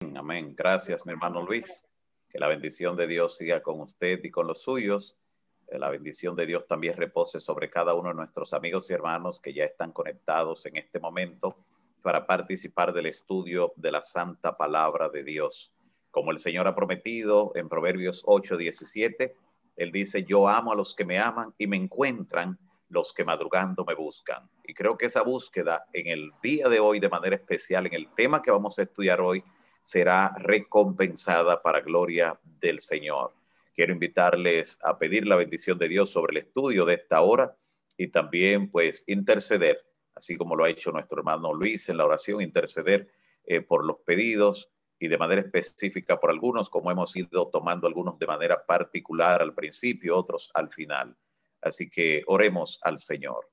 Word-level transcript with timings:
Amén. 0.00 0.54
Gracias, 0.56 1.06
mi 1.06 1.12
hermano 1.12 1.42
Luis. 1.42 1.86
Que 2.28 2.38
la 2.38 2.48
bendición 2.48 2.96
de 2.96 3.06
Dios 3.06 3.36
siga 3.36 3.62
con 3.62 3.80
usted 3.80 4.22
y 4.24 4.30
con 4.30 4.46
los 4.46 4.60
suyos. 4.60 5.16
La 5.68 5.88
bendición 5.88 6.36
de 6.36 6.46
Dios 6.46 6.66
también 6.66 6.96
repose 6.96 7.40
sobre 7.40 7.70
cada 7.70 7.94
uno 7.94 8.10
de 8.10 8.14
nuestros 8.14 8.52
amigos 8.52 8.90
y 8.90 8.92
hermanos 8.92 9.40
que 9.40 9.54
ya 9.54 9.64
están 9.64 9.92
conectados 9.92 10.66
en 10.66 10.76
este 10.76 11.00
momento 11.00 11.56
para 12.02 12.26
participar 12.26 12.92
del 12.92 13.06
estudio 13.06 13.72
de 13.76 13.90
la 13.90 14.02
santa 14.02 14.56
palabra 14.56 15.08
de 15.08 15.24
Dios. 15.24 15.72
Como 16.10 16.30
el 16.30 16.38
Señor 16.38 16.66
ha 16.66 16.74
prometido 16.74 17.52
en 17.54 17.68
Proverbios 17.68 18.22
8, 18.26 18.56
17, 18.56 19.34
Él 19.76 19.92
dice, 19.92 20.24
yo 20.24 20.48
amo 20.48 20.72
a 20.72 20.76
los 20.76 20.94
que 20.94 21.04
me 21.04 21.18
aman 21.18 21.54
y 21.56 21.66
me 21.66 21.76
encuentran 21.76 22.58
los 22.88 23.12
que 23.12 23.24
madrugando 23.24 23.84
me 23.84 23.94
buscan. 23.94 24.48
Y 24.64 24.74
creo 24.74 24.96
que 24.96 25.06
esa 25.06 25.22
búsqueda 25.22 25.86
en 25.92 26.06
el 26.06 26.32
día 26.42 26.68
de 26.68 26.80
hoy, 26.80 27.00
de 27.00 27.08
manera 27.08 27.36
especial, 27.36 27.86
en 27.86 27.94
el 27.94 28.08
tema 28.14 28.42
que 28.42 28.50
vamos 28.50 28.78
a 28.78 28.82
estudiar 28.82 29.20
hoy, 29.20 29.42
será 29.86 30.34
recompensada 30.38 31.62
para 31.62 31.80
gloria 31.80 32.36
del 32.42 32.80
Señor. 32.80 33.32
Quiero 33.72 33.92
invitarles 33.92 34.80
a 34.82 34.98
pedir 34.98 35.28
la 35.28 35.36
bendición 35.36 35.78
de 35.78 35.86
Dios 35.86 36.10
sobre 36.10 36.32
el 36.32 36.38
estudio 36.38 36.84
de 36.84 36.94
esta 36.94 37.20
hora 37.20 37.56
y 37.96 38.08
también 38.08 38.68
pues 38.68 39.04
interceder, 39.06 39.86
así 40.16 40.36
como 40.36 40.56
lo 40.56 40.64
ha 40.64 40.70
hecho 40.70 40.90
nuestro 40.90 41.18
hermano 41.18 41.54
Luis 41.54 41.88
en 41.88 41.98
la 41.98 42.04
oración, 42.04 42.40
interceder 42.40 43.12
eh, 43.44 43.60
por 43.60 43.84
los 43.84 43.98
pedidos 43.98 44.72
y 44.98 45.06
de 45.06 45.18
manera 45.18 45.42
específica 45.42 46.18
por 46.18 46.30
algunos, 46.30 46.68
como 46.68 46.90
hemos 46.90 47.14
ido 47.14 47.46
tomando 47.46 47.86
algunos 47.86 48.18
de 48.18 48.26
manera 48.26 48.66
particular 48.66 49.40
al 49.40 49.54
principio, 49.54 50.16
otros 50.16 50.50
al 50.54 50.68
final. 50.68 51.16
Así 51.60 51.88
que 51.88 52.24
oremos 52.26 52.80
al 52.82 52.98
Señor. 52.98 53.48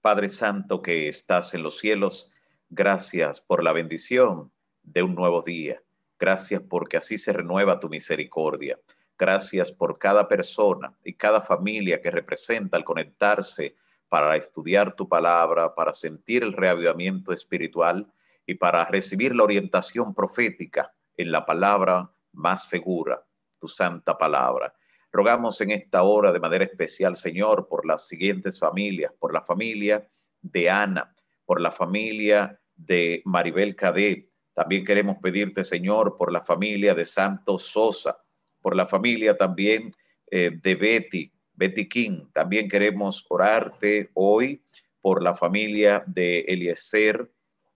Padre 0.00 0.30
Santo 0.30 0.80
que 0.80 1.06
estás 1.06 1.52
en 1.52 1.64
los 1.64 1.76
cielos, 1.76 2.32
gracias 2.70 3.42
por 3.42 3.62
la 3.62 3.72
bendición 3.72 4.52
de 4.92 5.02
un 5.02 5.14
nuevo 5.14 5.42
día. 5.42 5.82
Gracias 6.18 6.62
porque 6.68 6.96
así 6.96 7.18
se 7.18 7.32
renueva 7.32 7.80
tu 7.80 7.88
misericordia. 7.88 8.78
Gracias 9.18 9.72
por 9.72 9.98
cada 9.98 10.28
persona 10.28 10.96
y 11.04 11.14
cada 11.14 11.40
familia 11.40 12.00
que 12.00 12.10
representa 12.10 12.76
al 12.76 12.84
conectarse 12.84 13.76
para 14.08 14.36
estudiar 14.36 14.94
tu 14.94 15.08
palabra, 15.08 15.74
para 15.74 15.92
sentir 15.92 16.42
el 16.42 16.52
reavivamiento 16.52 17.32
espiritual 17.32 18.10
y 18.46 18.54
para 18.54 18.84
recibir 18.86 19.34
la 19.34 19.44
orientación 19.44 20.14
profética 20.14 20.92
en 21.16 21.30
la 21.30 21.44
palabra 21.44 22.10
más 22.32 22.68
segura, 22.68 23.22
tu 23.58 23.68
santa 23.68 24.16
palabra. 24.16 24.72
Rogamos 25.12 25.60
en 25.60 25.70
esta 25.70 26.02
hora 26.02 26.32
de 26.32 26.40
manera 26.40 26.64
especial, 26.64 27.16
Señor, 27.16 27.68
por 27.68 27.86
las 27.86 28.06
siguientes 28.06 28.58
familias, 28.58 29.12
por 29.18 29.32
la 29.32 29.42
familia 29.42 30.06
de 30.40 30.70
Ana, 30.70 31.14
por 31.44 31.60
la 31.60 31.70
familia 31.70 32.60
de 32.76 33.22
Maribel 33.24 33.74
Cadet. 33.74 34.28
También 34.58 34.84
queremos 34.84 35.18
pedirte, 35.22 35.62
Señor, 35.62 36.16
por 36.16 36.32
la 36.32 36.44
familia 36.44 36.92
de 36.92 37.06
Santos 37.06 37.66
Sosa, 37.66 38.18
por 38.60 38.74
la 38.74 38.86
familia 38.86 39.36
también 39.36 39.94
eh, 40.32 40.50
de 40.50 40.74
Betty, 40.74 41.32
Betty 41.54 41.88
King. 41.88 42.26
También 42.32 42.68
queremos 42.68 43.24
orarte 43.28 44.10
hoy 44.14 44.60
por 45.00 45.22
la 45.22 45.36
familia 45.36 46.02
de 46.08 46.40
Eliezer, 46.40 47.30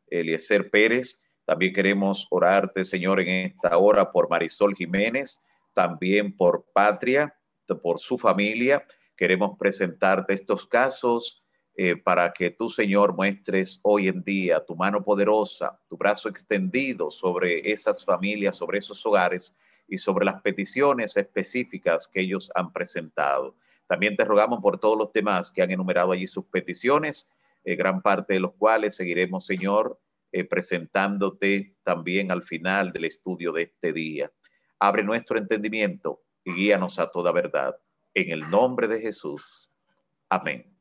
Eliezer 0.09 0.71
Pérez. 0.71 1.23
También 1.45 1.73
queremos 1.73 2.27
orarte, 2.33 2.85
Señor, 2.85 3.21
en 3.21 3.29
esta 3.29 3.79
hora 3.79 4.11
por 4.11 4.29
Marisol 4.29 4.75
Jiménez 4.75 5.41
también 5.75 6.37
por 6.37 6.67
Patria, 6.75 7.33
por 7.81 8.01
su 8.01 8.19
familia. 8.19 8.85
Queremos 9.17 9.57
presentarte 9.57 10.35
estos 10.35 10.67
casos 10.67 11.42
eh, 11.75 11.97
para 11.97 12.33
que 12.33 12.51
tú, 12.51 12.69
Señor, 12.69 13.15
muestres 13.15 13.81
hoy 13.83 14.09
en 14.09 14.23
día 14.23 14.65
tu 14.65 14.77
mano 14.77 15.03
poderosa, 15.03 15.81
tu 15.89 15.97
brazo 15.97 16.29
extendido 16.29 17.11
sobre 17.11 17.73
esas 17.73 18.05
familias, 18.05 18.57
sobre 18.57 18.79
esos 18.79 19.05
hogares 19.07 19.55
y 19.89 19.97
sobre 19.97 20.27
las 20.27 20.43
peticiones 20.43 21.17
específicas 21.17 22.09
que 22.09 22.21
ellos 22.21 22.51
han 22.55 22.73
presentado. 22.73 23.57
También 23.87 24.17
te 24.17 24.25
rogamos 24.25 24.61
por 24.61 24.79
todos 24.79 24.99
los 24.99 25.13
demás 25.13 25.51
que 25.51 25.63
han 25.63 25.71
enumerado 25.71 26.13
allí 26.13 26.27
sus 26.27 26.45
peticiones, 26.45 27.31
eh, 27.65 27.75
gran 27.75 28.03
parte 28.03 28.35
de 28.35 28.41
los 28.41 28.53
cuales 28.53 28.95
seguiremos, 28.95 29.47
Señor, 29.47 29.99
eh, 30.31 30.45
presentándote 30.45 31.75
también 31.83 32.31
al 32.31 32.43
final 32.43 32.93
del 32.93 33.07
estudio 33.07 33.53
de 33.53 33.63
este 33.63 33.93
día. 33.93 34.31
Abre 34.79 35.05
nuestro 35.05 35.39
entendimiento 35.39 36.23
y 36.45 36.53
guíanos 36.53 36.99
a 36.99 37.11
toda 37.11 37.33
verdad. 37.33 37.79
En 38.15 38.31
el 38.31 38.49
nombre 38.51 38.89
de 38.89 39.01
Jesús. 39.01 39.71
Amén. 40.29 40.72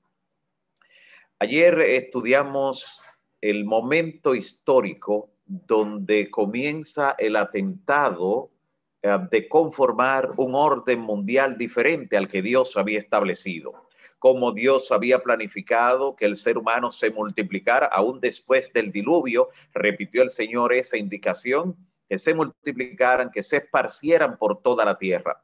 Ayer 1.44 1.82
estudiamos 1.82 3.02
el 3.42 3.66
momento 3.66 4.36
histórico 4.36 5.32
donde 5.44 6.30
comienza 6.30 7.16
el 7.18 7.36
atentado 7.36 8.52
eh, 9.02 9.18
de 9.32 9.50
conformar 9.50 10.34
un 10.38 10.54
orden 10.54 11.00
mundial 11.00 11.58
diferente 11.58 12.16
al 12.16 12.28
que 12.28 12.44
Dios 12.44 12.78
había 12.78 13.00
establecido. 13.00 13.88
Como 14.20 14.52
Dios 14.52 14.92
había 14.92 15.24
planificado 15.24 16.16
que 16.16 16.26
el 16.26 16.36
ser 16.36 16.60
humano 16.60 16.92
se 16.92 17.10
multiplicara 17.10 17.88
aún 17.88 18.20
después 18.20 18.72
del 18.72 18.92
diluvio, 18.92 19.50
repitió 19.74 20.22
el 20.22 20.30
Señor 20.30 20.74
esa 20.74 20.98
indicación 20.98 21.76
que 22.08 22.20
se 22.20 22.36
multiplicaran, 22.36 23.32
que 23.32 23.42
se 23.42 23.58
esparcieran 23.58 24.38
por 24.38 24.62
toda 24.62 24.86
la 24.86 25.00
tierra. 25.00 25.42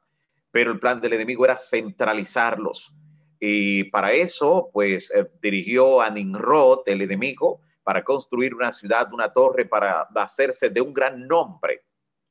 Pero 0.51 0.71
el 0.71 0.79
plan 0.79 1.01
del 1.01 1.13
enemigo 1.13 1.43
era 1.43 1.57
centralizarlos. 1.57 2.93
Y 3.39 3.85
para 3.85 4.13
eso, 4.13 4.69
pues 4.73 5.11
eh, 5.11 5.27
dirigió 5.41 6.01
a 6.01 6.09
Nimrod, 6.09 6.81
el 6.85 7.01
enemigo, 7.01 7.61
para 7.83 8.03
construir 8.03 8.53
una 8.53 8.71
ciudad, 8.71 9.13
una 9.13 9.31
torre, 9.31 9.65
para 9.65 10.01
hacerse 10.15 10.69
de 10.69 10.81
un 10.81 10.93
gran 10.93 11.27
nombre, 11.27 11.83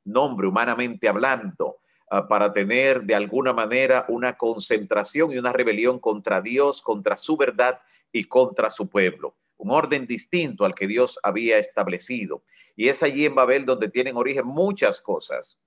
nombre 0.05 0.47
humanamente 0.47 1.09
hablando, 1.09 1.78
ah, 2.11 2.27
para 2.28 2.53
tener 2.53 3.03
de 3.05 3.15
alguna 3.15 3.53
manera 3.53 4.05
una 4.09 4.37
concentración 4.37 5.33
y 5.33 5.39
una 5.39 5.53
rebelión 5.53 5.99
contra 5.99 6.41
Dios, 6.41 6.83
contra 6.83 7.17
su 7.17 7.37
verdad 7.37 7.81
y 8.12 8.25
contra 8.25 8.69
su 8.69 8.88
pueblo. 8.88 9.37
Un 9.56 9.71
orden 9.71 10.06
distinto 10.06 10.65
al 10.65 10.75
que 10.75 10.87
Dios 10.87 11.19
había 11.23 11.59
establecido. 11.59 12.43
Y 12.75 12.88
es 12.88 13.03
allí 13.03 13.25
en 13.25 13.34
Babel 13.34 13.65
donde 13.65 13.88
tienen 13.88 14.17
origen 14.17 14.47
muchas 14.47 15.00
cosas, 15.00 15.59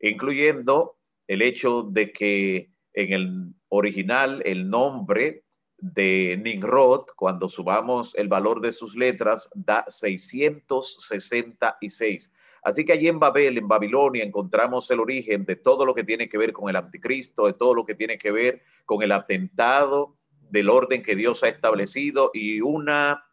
incluyendo 0.00 0.96
el 1.28 1.42
hecho 1.42 1.82
de 1.82 2.12
que 2.12 2.70
en 2.96 3.12
el 3.12 3.54
original 3.68 4.42
el 4.44 4.68
nombre 4.68 5.44
de 5.78 6.40
Nimrod, 6.42 7.04
cuando 7.14 7.48
subamos 7.48 8.12
el 8.16 8.26
valor 8.28 8.60
de 8.60 8.72
sus 8.72 8.96
letras, 8.96 9.48
da 9.54 9.84
666. 9.86 12.32
Así 12.62 12.84
que 12.84 12.94
allí 12.94 13.06
en 13.06 13.20
Babel, 13.20 13.58
en 13.58 13.68
Babilonia, 13.68 14.24
encontramos 14.24 14.90
el 14.90 14.98
origen 14.98 15.44
de 15.44 15.54
todo 15.54 15.84
lo 15.84 15.94
que 15.94 16.02
tiene 16.02 16.28
que 16.28 16.38
ver 16.38 16.52
con 16.52 16.68
el 16.68 16.74
anticristo, 16.76 17.46
de 17.46 17.52
todo 17.52 17.74
lo 17.74 17.84
que 17.84 17.94
tiene 17.94 18.18
que 18.18 18.32
ver 18.32 18.62
con 18.84 19.02
el 19.02 19.12
atentado 19.12 20.16
del 20.50 20.68
orden 20.70 21.02
que 21.02 21.14
Dios 21.14 21.44
ha 21.44 21.48
establecido 21.48 22.30
y 22.32 22.62
una 22.62 23.24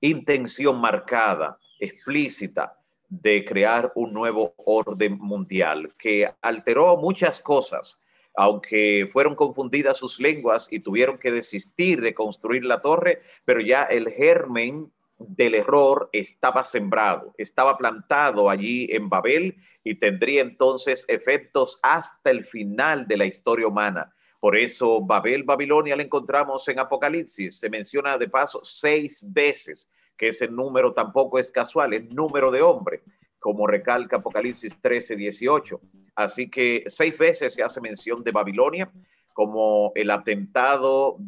intención 0.00 0.80
marcada 0.80 1.58
explícita 1.80 2.78
de 3.08 3.44
crear 3.44 3.92
un 3.94 4.12
nuevo 4.12 4.54
orden 4.58 5.18
mundial 5.18 5.94
que 5.98 6.28
alteró 6.42 6.96
muchas 6.96 7.40
cosas, 7.40 8.00
aunque 8.36 9.08
fueron 9.10 9.34
confundidas 9.34 9.96
sus 9.96 10.20
lenguas 10.20 10.68
y 10.70 10.80
tuvieron 10.80 11.18
que 11.18 11.32
desistir 11.32 12.02
de 12.02 12.14
construir 12.14 12.64
la 12.64 12.82
torre, 12.82 13.22
pero 13.44 13.60
ya 13.60 13.84
el 13.84 14.10
germen 14.10 14.92
del 15.18 15.54
error 15.54 16.10
estaba 16.12 16.62
sembrado, 16.64 17.34
estaba 17.38 17.78
plantado 17.78 18.50
allí 18.50 18.88
en 18.90 19.08
Babel 19.08 19.56
y 19.82 19.94
tendría 19.94 20.42
entonces 20.42 21.06
efectos 21.08 21.80
hasta 21.82 22.30
el 22.30 22.44
final 22.44 23.08
de 23.08 23.16
la 23.16 23.24
historia 23.24 23.66
humana. 23.66 24.14
Por 24.38 24.58
eso 24.58 25.00
Babel, 25.00 25.44
Babilonia 25.44 25.96
la 25.96 26.02
encontramos 26.02 26.68
en 26.68 26.78
Apocalipsis, 26.78 27.58
se 27.58 27.70
menciona 27.70 28.18
de 28.18 28.28
paso 28.28 28.60
seis 28.62 29.24
veces 29.26 29.88
que 30.16 30.28
ese 30.28 30.48
número 30.48 30.92
tampoco 30.92 31.38
es 31.38 31.50
casual, 31.50 31.94
es 31.94 32.04
número 32.10 32.50
de 32.50 32.60
hombre, 32.60 33.02
como 33.38 33.66
recalca 33.66 34.16
Apocalipsis 34.16 34.80
13, 34.80 35.16
18. 35.16 35.80
Así 36.16 36.50
que 36.50 36.84
seis 36.86 37.16
veces 37.16 37.54
se 37.54 37.62
hace 37.62 37.80
mención 37.80 38.24
de 38.24 38.32
Babilonia 38.32 38.90
como 39.34 39.92
el 39.94 40.10
atentado 40.10 41.18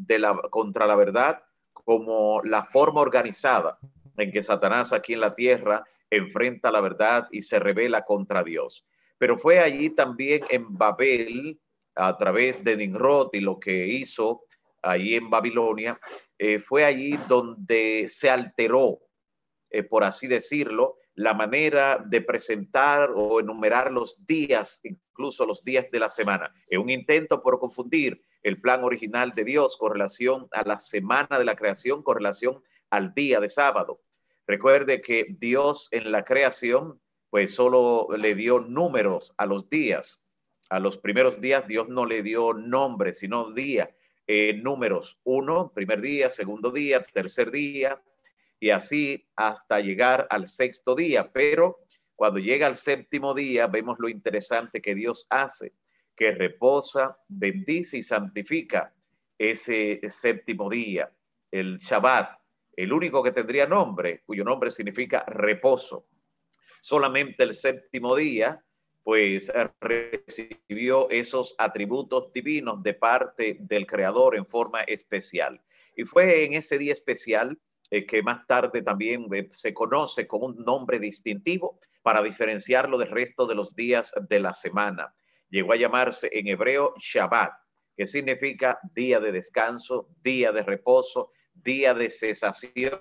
contra 0.50 0.86
la 0.86 0.96
verdad, 0.96 1.42
como 1.72 2.40
la 2.42 2.64
forma 2.64 3.02
organizada 3.02 3.78
en 4.16 4.32
que 4.32 4.42
Satanás 4.42 4.92
aquí 4.92 5.12
en 5.12 5.20
la 5.20 5.34
tierra 5.34 5.84
enfrenta 6.10 6.70
la 6.70 6.80
verdad 6.80 7.28
y 7.30 7.42
se 7.42 7.58
revela 7.58 8.04
contra 8.04 8.42
Dios. 8.42 8.86
Pero 9.18 9.36
fue 9.36 9.60
allí 9.60 9.90
también 9.90 10.42
en 10.48 10.76
Babel, 10.76 11.60
a 11.94 12.16
través 12.16 12.62
de 12.64 12.76
Nimrod 12.76 13.30
y 13.32 13.40
lo 13.40 13.58
que 13.58 13.86
hizo 13.86 14.44
allí 14.82 15.14
en 15.16 15.28
Babilonia, 15.28 16.00
eh, 16.38 16.60
fue 16.60 16.84
allí 16.84 17.18
donde 17.28 18.06
se 18.08 18.30
alteró, 18.30 19.00
eh, 19.70 19.82
por 19.82 20.04
así 20.04 20.28
decirlo, 20.28 20.96
la 21.18 21.34
manera 21.34 21.98
de 21.98 22.20
presentar 22.20 23.10
o 23.12 23.40
enumerar 23.40 23.90
los 23.90 24.24
días, 24.24 24.80
incluso 24.84 25.44
los 25.46 25.64
días 25.64 25.90
de 25.90 25.98
la 25.98 26.08
semana, 26.08 26.54
en 26.68 26.80
un 26.80 26.90
intento 26.90 27.42
por 27.42 27.58
confundir 27.58 28.22
el 28.44 28.60
plan 28.60 28.84
original 28.84 29.32
de 29.32 29.42
Dios 29.42 29.76
con 29.76 29.92
relación 29.92 30.46
a 30.52 30.62
la 30.62 30.78
semana 30.78 31.36
de 31.36 31.44
la 31.44 31.56
creación, 31.56 32.04
con 32.04 32.18
relación 32.18 32.62
al 32.90 33.14
día 33.14 33.40
de 33.40 33.48
sábado. 33.48 34.00
Recuerde 34.46 35.00
que 35.00 35.26
Dios 35.28 35.88
en 35.90 36.12
la 36.12 36.24
creación 36.24 37.00
pues 37.30 37.52
solo 37.52 38.06
le 38.16 38.36
dio 38.36 38.60
números 38.60 39.34
a 39.38 39.46
los 39.46 39.68
días. 39.68 40.22
A 40.70 40.78
los 40.78 40.98
primeros 40.98 41.40
días 41.40 41.66
Dios 41.66 41.88
no 41.88 42.06
le 42.06 42.22
dio 42.22 42.54
nombre, 42.54 43.12
sino 43.12 43.50
día, 43.50 43.90
eh, 44.28 44.54
números. 44.54 45.18
Uno, 45.24 45.72
primer 45.74 46.00
día, 46.00 46.30
segundo 46.30 46.70
día, 46.70 47.04
tercer 47.12 47.50
día, 47.50 48.00
y 48.60 48.70
así 48.70 49.28
hasta 49.36 49.80
llegar 49.80 50.26
al 50.30 50.46
sexto 50.46 50.94
día. 50.94 51.30
Pero 51.32 51.80
cuando 52.14 52.40
llega 52.40 52.66
al 52.66 52.76
séptimo 52.76 53.34
día, 53.34 53.66
vemos 53.66 53.98
lo 53.98 54.08
interesante 54.08 54.82
que 54.82 54.94
Dios 54.94 55.26
hace, 55.30 55.74
que 56.16 56.32
reposa, 56.32 57.16
bendice 57.28 57.98
y 57.98 58.02
santifica 58.02 58.92
ese 59.38 60.00
séptimo 60.08 60.68
día, 60.68 61.12
el 61.50 61.78
Shabbat, 61.78 62.38
el 62.76 62.92
único 62.92 63.22
que 63.22 63.32
tendría 63.32 63.66
nombre, 63.66 64.22
cuyo 64.26 64.44
nombre 64.44 64.70
significa 64.70 65.24
reposo. 65.26 66.06
Solamente 66.80 67.44
el 67.44 67.54
séptimo 67.54 68.16
día, 68.16 68.64
pues 69.04 69.50
recibió 69.80 71.08
esos 71.10 71.54
atributos 71.58 72.32
divinos 72.32 72.82
de 72.82 72.94
parte 72.94 73.56
del 73.60 73.86
Creador 73.86 74.36
en 74.36 74.44
forma 74.44 74.82
especial. 74.82 75.62
Y 75.96 76.04
fue 76.04 76.44
en 76.44 76.54
ese 76.54 76.78
día 76.78 76.92
especial 76.92 77.58
eh, 77.90 78.04
que 78.04 78.22
más 78.22 78.46
tarde 78.46 78.82
también 78.82 79.26
eh, 79.32 79.48
se 79.50 79.72
conoce 79.72 80.26
como 80.26 80.46
un 80.46 80.62
nombre 80.62 80.98
distintivo 80.98 81.80
para 82.02 82.22
diferenciarlo 82.22 82.98
del 82.98 83.10
resto 83.10 83.46
de 83.46 83.54
los 83.54 83.74
días 83.74 84.12
de 84.28 84.40
la 84.40 84.52
semana. 84.52 85.14
Llegó 85.48 85.72
a 85.72 85.76
llamarse 85.76 86.28
en 86.32 86.48
hebreo 86.48 86.92
Shabbat, 86.98 87.50
que 87.96 88.04
significa 88.04 88.78
día 88.94 89.20
de 89.20 89.32
descanso, 89.32 90.10
día 90.22 90.52
de 90.52 90.62
reposo, 90.62 91.32
día 91.54 91.94
de 91.94 92.10
cesación. 92.10 93.00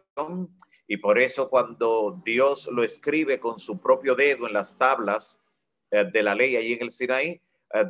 Y 0.88 0.98
por 0.98 1.20
eso 1.20 1.50
cuando 1.50 2.22
Dios 2.24 2.70
lo 2.72 2.82
escribe 2.82 3.42
con 3.42 3.60
su 3.60 3.82
propio 3.82 4.16
dedo 4.16 4.48
en 4.48 4.54
las 4.54 4.78
tablas 4.78 5.38
eh, 5.92 6.06
de 6.06 6.24
la 6.24 6.34
ley 6.34 6.56
allí 6.56 6.74
en 6.74 6.84
el 6.84 6.92
Sinaí, 6.92 7.42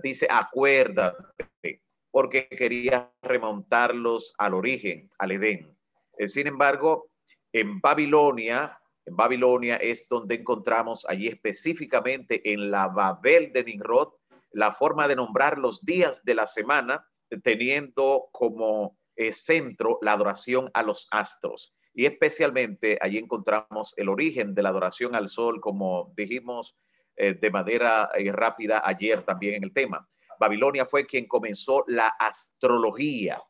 dice, 0.01 0.27
acuérdate, 0.27 1.83
porque 2.09 2.47
quería 2.47 3.13
remontarlos 3.21 4.33
al 4.39 4.55
origen, 4.55 5.11
al 5.19 5.33
Edén. 5.33 5.76
Eh, 6.17 6.27
sin 6.27 6.47
embargo, 6.47 7.09
en 7.51 7.79
Babilonia, 7.79 8.79
en 9.05 9.15
Babilonia 9.15 9.77
es 9.77 10.07
donde 10.09 10.35
encontramos 10.35 11.05
allí 11.07 11.27
específicamente 11.27 12.51
en 12.51 12.71
la 12.71 12.87
Babel 12.87 13.51
de 13.53 13.63
Nimrod, 13.63 14.13
la 14.51 14.71
forma 14.71 15.07
de 15.07 15.15
nombrar 15.15 15.57
los 15.57 15.83
días 15.85 16.23
de 16.23 16.35
la 16.35 16.47
semana, 16.47 17.05
teniendo 17.43 18.29
como 18.31 18.97
eh, 19.15 19.33
centro 19.33 19.97
la 20.01 20.13
adoración 20.13 20.69
a 20.73 20.83
los 20.83 21.07
astros. 21.11 21.75
Y 21.93 22.05
especialmente 22.05 22.97
allí 23.01 23.17
encontramos 23.17 23.93
el 23.97 24.09
origen 24.09 24.53
de 24.53 24.61
la 24.61 24.69
adoración 24.69 25.15
al 25.15 25.29
sol, 25.29 25.59
como 25.61 26.13
dijimos 26.15 26.77
eh, 27.15 27.33
de 27.33 27.49
manera 27.49 28.11
eh, 28.15 28.31
rápida 28.31 28.83
ayer 28.85 29.23
también 29.23 29.55
en 29.55 29.63
el 29.63 29.73
tema. 29.73 30.07
Babilonia 30.39 30.85
fue 30.85 31.07
quien 31.07 31.27
comenzó 31.27 31.83
la 31.87 32.09
astrología, 32.19 33.41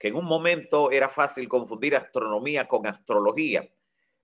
que 0.00 0.08
en 0.08 0.16
un 0.16 0.24
momento 0.24 0.90
era 0.90 1.10
fácil 1.10 1.46
confundir 1.46 1.94
astronomía 1.94 2.66
con 2.66 2.86
astrología 2.86 3.68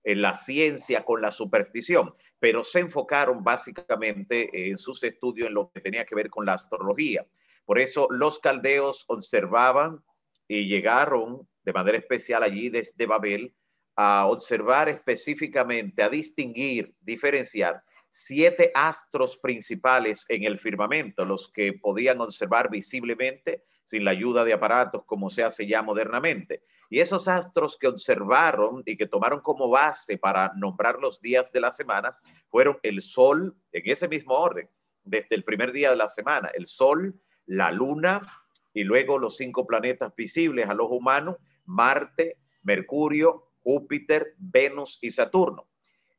en 0.03 0.21
la 0.23 0.33
ciencia 0.33 1.05
con 1.05 1.21
la 1.21 1.29
superstición, 1.29 2.11
pero 2.39 2.63
se 2.63 2.79
enfocaron 2.79 3.43
básicamente 3.43 4.69
en 4.69 4.77
sus 4.79 5.03
estudios 5.03 5.49
en 5.49 5.53
lo 5.53 5.69
que 5.71 5.81
tenía 5.81 6.03
que 6.05 6.15
ver 6.15 6.31
con 6.31 6.47
la 6.47 6.53
astrología. 6.53 7.27
Por 7.63 7.77
eso 7.77 8.07
los 8.09 8.39
caldeos 8.39 9.05
observaban 9.07 10.03
y 10.47 10.67
llegaron 10.67 11.47
de 11.63 11.73
manera 11.73 11.97
especial 11.99 12.41
allí 12.41 12.69
desde 12.69 13.05
Babel 13.05 13.53
a 13.95 14.25
observar 14.27 14.89
específicamente, 14.89 16.01
a 16.01 16.09
distinguir, 16.09 16.95
diferenciar 17.01 17.83
siete 18.09 18.71
astros 18.73 19.37
principales 19.37 20.25
en 20.29 20.43
el 20.43 20.57
firmamento, 20.59 21.23
los 21.23 21.51
que 21.51 21.73
podían 21.73 22.21
observar 22.21 22.71
visiblemente 22.71 23.63
sin 23.87 24.03
la 24.03 24.11
ayuda 24.11 24.43
de 24.43 24.51
aparatos 24.51 25.05
como 25.05 25.29
se 25.29 25.45
hace 25.45 25.65
ya 25.65 25.81
modernamente. 25.81 26.61
Y 26.89 26.99
esos 26.99 27.29
astros 27.29 27.77
que 27.77 27.87
observaron 27.87 28.83
y 28.85 28.97
que 28.97 29.05
tomaron 29.05 29.39
como 29.39 29.69
base 29.69 30.17
para 30.17 30.51
nombrar 30.57 30.99
los 30.99 31.21
días 31.21 31.49
de 31.53 31.61
la 31.61 31.71
semana 31.71 32.17
fueron 32.47 32.79
el 32.83 33.01
Sol, 33.01 33.55
en 33.71 33.89
ese 33.89 34.09
mismo 34.09 34.33
orden, 34.33 34.69
desde 35.05 35.35
el 35.35 35.45
primer 35.45 35.71
día 35.71 35.91
de 35.91 35.95
la 35.95 36.09
semana, 36.09 36.49
el 36.53 36.67
Sol, 36.67 37.17
la 37.45 37.71
Luna 37.71 38.29
y 38.73 38.83
luego 38.83 39.17
los 39.19 39.37
cinco 39.37 39.65
planetas 39.65 40.13
visibles 40.17 40.67
a 40.67 40.73
los 40.73 40.87
humanos, 40.91 41.37
Marte, 41.63 42.39
Mercurio, 42.63 43.51
Júpiter, 43.63 44.33
Venus 44.37 44.99
y 45.01 45.11
Saturno. 45.11 45.69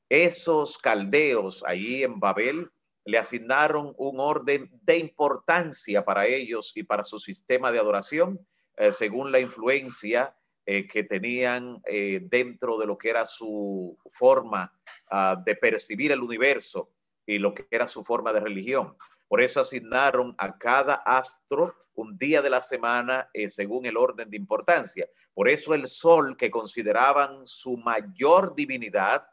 Esos 0.09 0.79
caldeos 0.79 1.63
allí 1.67 2.03
en 2.03 2.19
Babel 2.19 2.71
le 3.09 3.17
asignaron 3.17 3.95
un 3.97 4.21
orden 4.21 4.69
de 4.83 4.99
importancia 4.99 6.05
para 6.05 6.27
ellos 6.27 6.73
y 6.75 6.83
para 6.83 7.05
su 7.05 7.19
sistema 7.19 7.73
de 7.73 7.79
adoración, 7.79 8.39
eh, 8.77 8.93
según 8.93 9.33
la 9.33 9.41
influencia 9.41 10.37
eh, 10.67 10.87
que 10.87 11.05
tenían 11.05 11.81
eh, 11.87 12.21
dentro 12.25 12.77
de 12.77 12.85
lo 12.85 12.99
que 12.99 13.09
era 13.09 13.25
su 13.25 13.97
forma 14.11 14.71
ah, 15.11 15.43
de 15.43 15.57
percibir 15.57 16.13
el 16.13 16.21
universo 16.21 16.91
y 17.25 17.39
lo 17.39 17.55
que 17.55 17.67
era 17.71 17.89
su 17.89 18.05
forma 18.05 18.31
de 18.35 18.41
religión. 18.41 18.95
Por 19.27 19.41
eso 19.41 19.61
asignaron 19.61 20.35
a 20.37 20.59
cada 20.59 20.97
astro 20.97 21.77
un 21.95 22.19
día 22.19 22.43
de 22.43 22.51
la 22.51 22.61
semana 22.61 23.31
eh, 23.33 23.49
según 23.49 23.87
el 23.87 23.97
orden 23.97 24.29
de 24.29 24.37
importancia. 24.37 25.09
Por 25.33 25.49
eso 25.49 25.73
el 25.73 25.87
sol, 25.87 26.37
que 26.37 26.51
consideraban 26.51 27.47
su 27.47 27.79
mayor 27.79 28.55
divinidad, 28.55 29.25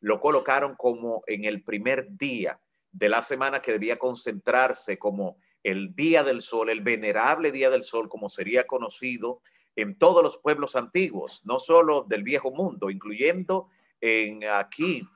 lo 0.00 0.20
colocaron 0.20 0.74
como 0.76 1.22
en 1.26 1.46
el 1.46 1.62
primer 1.62 2.06
día 2.10 2.60
de 2.98 3.08
la 3.08 3.22
semana 3.22 3.62
que 3.62 3.72
debía 3.72 3.98
concentrarse 3.98 4.98
como 4.98 5.38
el 5.62 5.94
día 5.94 6.24
del 6.24 6.42
sol, 6.42 6.68
el 6.68 6.80
venerable 6.80 7.52
día 7.52 7.70
del 7.70 7.84
sol, 7.84 8.08
como 8.08 8.28
sería 8.28 8.66
conocido 8.66 9.40
en 9.76 9.96
todos 9.96 10.24
los 10.24 10.38
pueblos 10.38 10.74
antiguos, 10.74 11.42
no 11.44 11.60
solo 11.60 12.04
del 12.08 12.24
viejo 12.24 12.50
mundo, 12.50 12.90
incluyendo 12.90 13.68
en 14.00 14.44
aquí, 14.44 15.08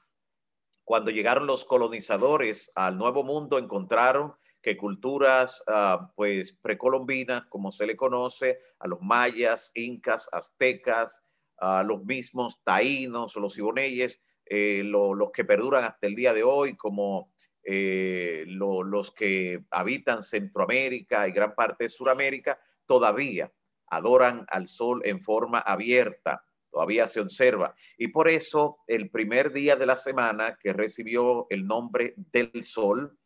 cuando 0.85 1.11
llegaron 1.11 1.47
los 1.47 1.65
colonizadores 1.65 2.71
al 2.77 2.97
nuevo 2.97 3.25
mundo, 3.25 3.59
encontraron 3.59 4.35
que 4.63 4.77
culturas 4.77 5.65
uh, 5.67 6.07
pues 6.15 6.53
precolombinas, 6.63 7.47
como 7.49 7.73
se 7.73 7.87
le 7.87 7.97
conoce, 7.97 8.61
a 8.79 8.87
los 8.87 9.01
mayas, 9.01 9.73
incas, 9.75 10.29
aztecas, 10.31 11.25
a 11.59 11.83
los 11.83 12.05
mismos 12.05 12.63
taínos, 12.63 13.35
los 13.35 13.59
iboneyes, 13.59 14.21
eh, 14.47 14.83
los 14.85 15.33
que 15.33 15.45
perduran 15.45 15.83
hasta 15.83 16.07
el 16.07 16.15
día 16.15 16.33
de 16.33 16.45
hoy, 16.45 16.77
como 16.77 17.33
eh, 17.65 18.45
los 18.47 19.13
que 19.13 19.65
habitan 19.71 20.23
Centroamérica 20.23 21.29
y 21.29 21.33
gran 21.33 21.55
parte 21.55 21.85
de 21.85 21.91
Sudamérica, 21.91 22.61
todavía 22.87 23.53
adoran 23.89 24.47
al 24.49 24.67
sol 24.67 25.03
en 25.05 25.21
forma 25.21 25.59
abierta, 25.59 26.45
todavía 26.71 27.07
se 27.07 27.21
observa. 27.21 27.75
Y 27.99 28.09
por 28.09 28.29
eso 28.29 28.79
el 28.87 29.11
primer 29.11 29.53
día 29.53 29.77
de 29.77 29.87
la 29.87 29.97
semana 29.97 30.59
que 30.61 30.73
recibió 30.73 31.47
el 31.51 31.67
nombre 31.67 32.15
del 32.17 32.65
sol, 32.65 33.19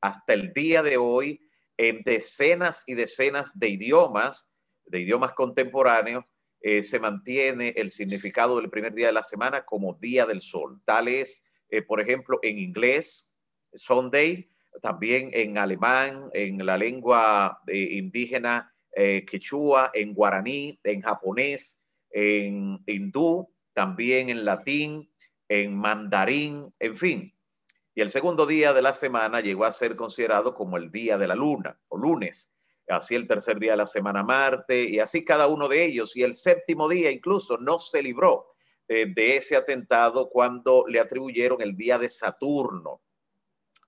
hasta 0.00 0.32
el 0.32 0.52
día 0.52 0.82
de 0.82 0.96
hoy, 0.96 1.40
en 1.76 2.02
decenas 2.02 2.84
y 2.86 2.94
decenas 2.94 3.50
de 3.54 3.68
idiomas, 3.68 4.48
de 4.86 5.00
idiomas 5.00 5.32
contemporáneos, 5.32 6.24
eh, 6.66 6.82
se 6.82 6.98
mantiene 6.98 7.74
el 7.76 7.90
significado 7.90 8.56
del 8.56 8.70
primer 8.70 8.94
día 8.94 9.08
de 9.08 9.12
la 9.12 9.22
semana 9.22 9.66
como 9.66 9.92
Día 9.94 10.24
del 10.24 10.40
Sol. 10.40 10.80
Tal 10.86 11.08
es, 11.08 11.44
eh, 11.68 11.82
por 11.82 12.00
ejemplo, 12.00 12.38
en 12.42 12.58
inglés, 12.58 13.33
Sunday, 13.74 14.48
también 14.82 15.30
en 15.32 15.58
alemán, 15.58 16.30
en 16.32 16.64
la 16.64 16.76
lengua 16.76 17.60
eh, 17.66 17.88
indígena 17.92 18.74
eh, 18.92 19.24
quechua, 19.26 19.90
en 19.94 20.14
guaraní, 20.14 20.78
en 20.84 21.02
japonés, 21.02 21.80
en 22.10 22.82
hindú, 22.86 23.48
también 23.72 24.28
en 24.28 24.44
latín, 24.44 25.10
en 25.48 25.76
mandarín, 25.76 26.72
en 26.78 26.96
fin. 26.96 27.34
Y 27.94 28.00
el 28.00 28.10
segundo 28.10 28.46
día 28.46 28.72
de 28.72 28.82
la 28.82 28.94
semana 28.94 29.40
llegó 29.40 29.64
a 29.64 29.72
ser 29.72 29.96
considerado 29.96 30.54
como 30.54 30.76
el 30.76 30.90
día 30.90 31.18
de 31.18 31.28
la 31.28 31.34
luna 31.34 31.78
o 31.88 31.96
lunes. 31.96 32.52
Así 32.88 33.14
el 33.14 33.26
tercer 33.26 33.58
día 33.58 33.72
de 33.72 33.78
la 33.78 33.86
semana 33.86 34.22
Marte 34.22 34.84
y 34.84 34.98
así 34.98 35.24
cada 35.24 35.46
uno 35.46 35.68
de 35.68 35.84
ellos. 35.84 36.16
Y 36.16 36.22
el 36.22 36.34
séptimo 36.34 36.88
día 36.88 37.10
incluso 37.10 37.56
no 37.56 37.78
se 37.78 38.02
libró 38.02 38.54
eh, 38.88 39.06
de 39.06 39.36
ese 39.36 39.56
atentado 39.56 40.28
cuando 40.28 40.84
le 40.88 41.00
atribuyeron 41.00 41.62
el 41.62 41.76
día 41.76 41.98
de 41.98 42.08
Saturno 42.08 43.00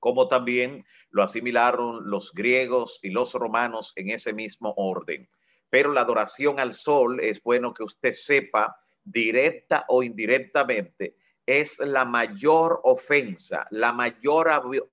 como 0.07 0.29
también 0.29 0.87
lo 1.11 1.25
asimilaron 1.25 2.09
los 2.09 2.33
griegos 2.33 3.01
y 3.03 3.11
los 3.11 3.35
romanos 3.35 3.93
en 3.97 4.11
ese 4.11 4.33
mismo 4.33 4.73
orden. 4.77 5.29
Pero 5.69 5.93
la 5.93 6.03
adoración 6.03 6.61
al 6.61 6.75
sol, 6.75 7.19
es 7.19 7.43
bueno 7.43 7.75
que 7.75 7.83
usted 7.83 8.13
sepa, 8.13 8.77
directa 9.03 9.85
o 9.89 10.05
indirectamente, 10.05 11.17
es 11.45 11.81
la 11.81 12.05
mayor 12.05 12.83
ofensa, 12.85 13.67
la 13.71 13.93
mayor 13.93 14.49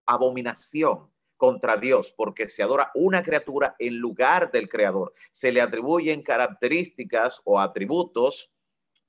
abominación 0.07 1.11
contra 1.37 1.77
Dios, 1.77 2.11
porque 2.17 2.49
se 2.49 2.63
adora 2.63 2.89
una 2.95 3.21
criatura 3.21 3.75
en 3.77 3.99
lugar 3.99 4.51
del 4.51 4.67
creador. 4.67 5.13
Se 5.29 5.51
le 5.51 5.61
atribuyen 5.61 6.23
características 6.23 7.39
o 7.43 7.59
atributos 7.59 8.51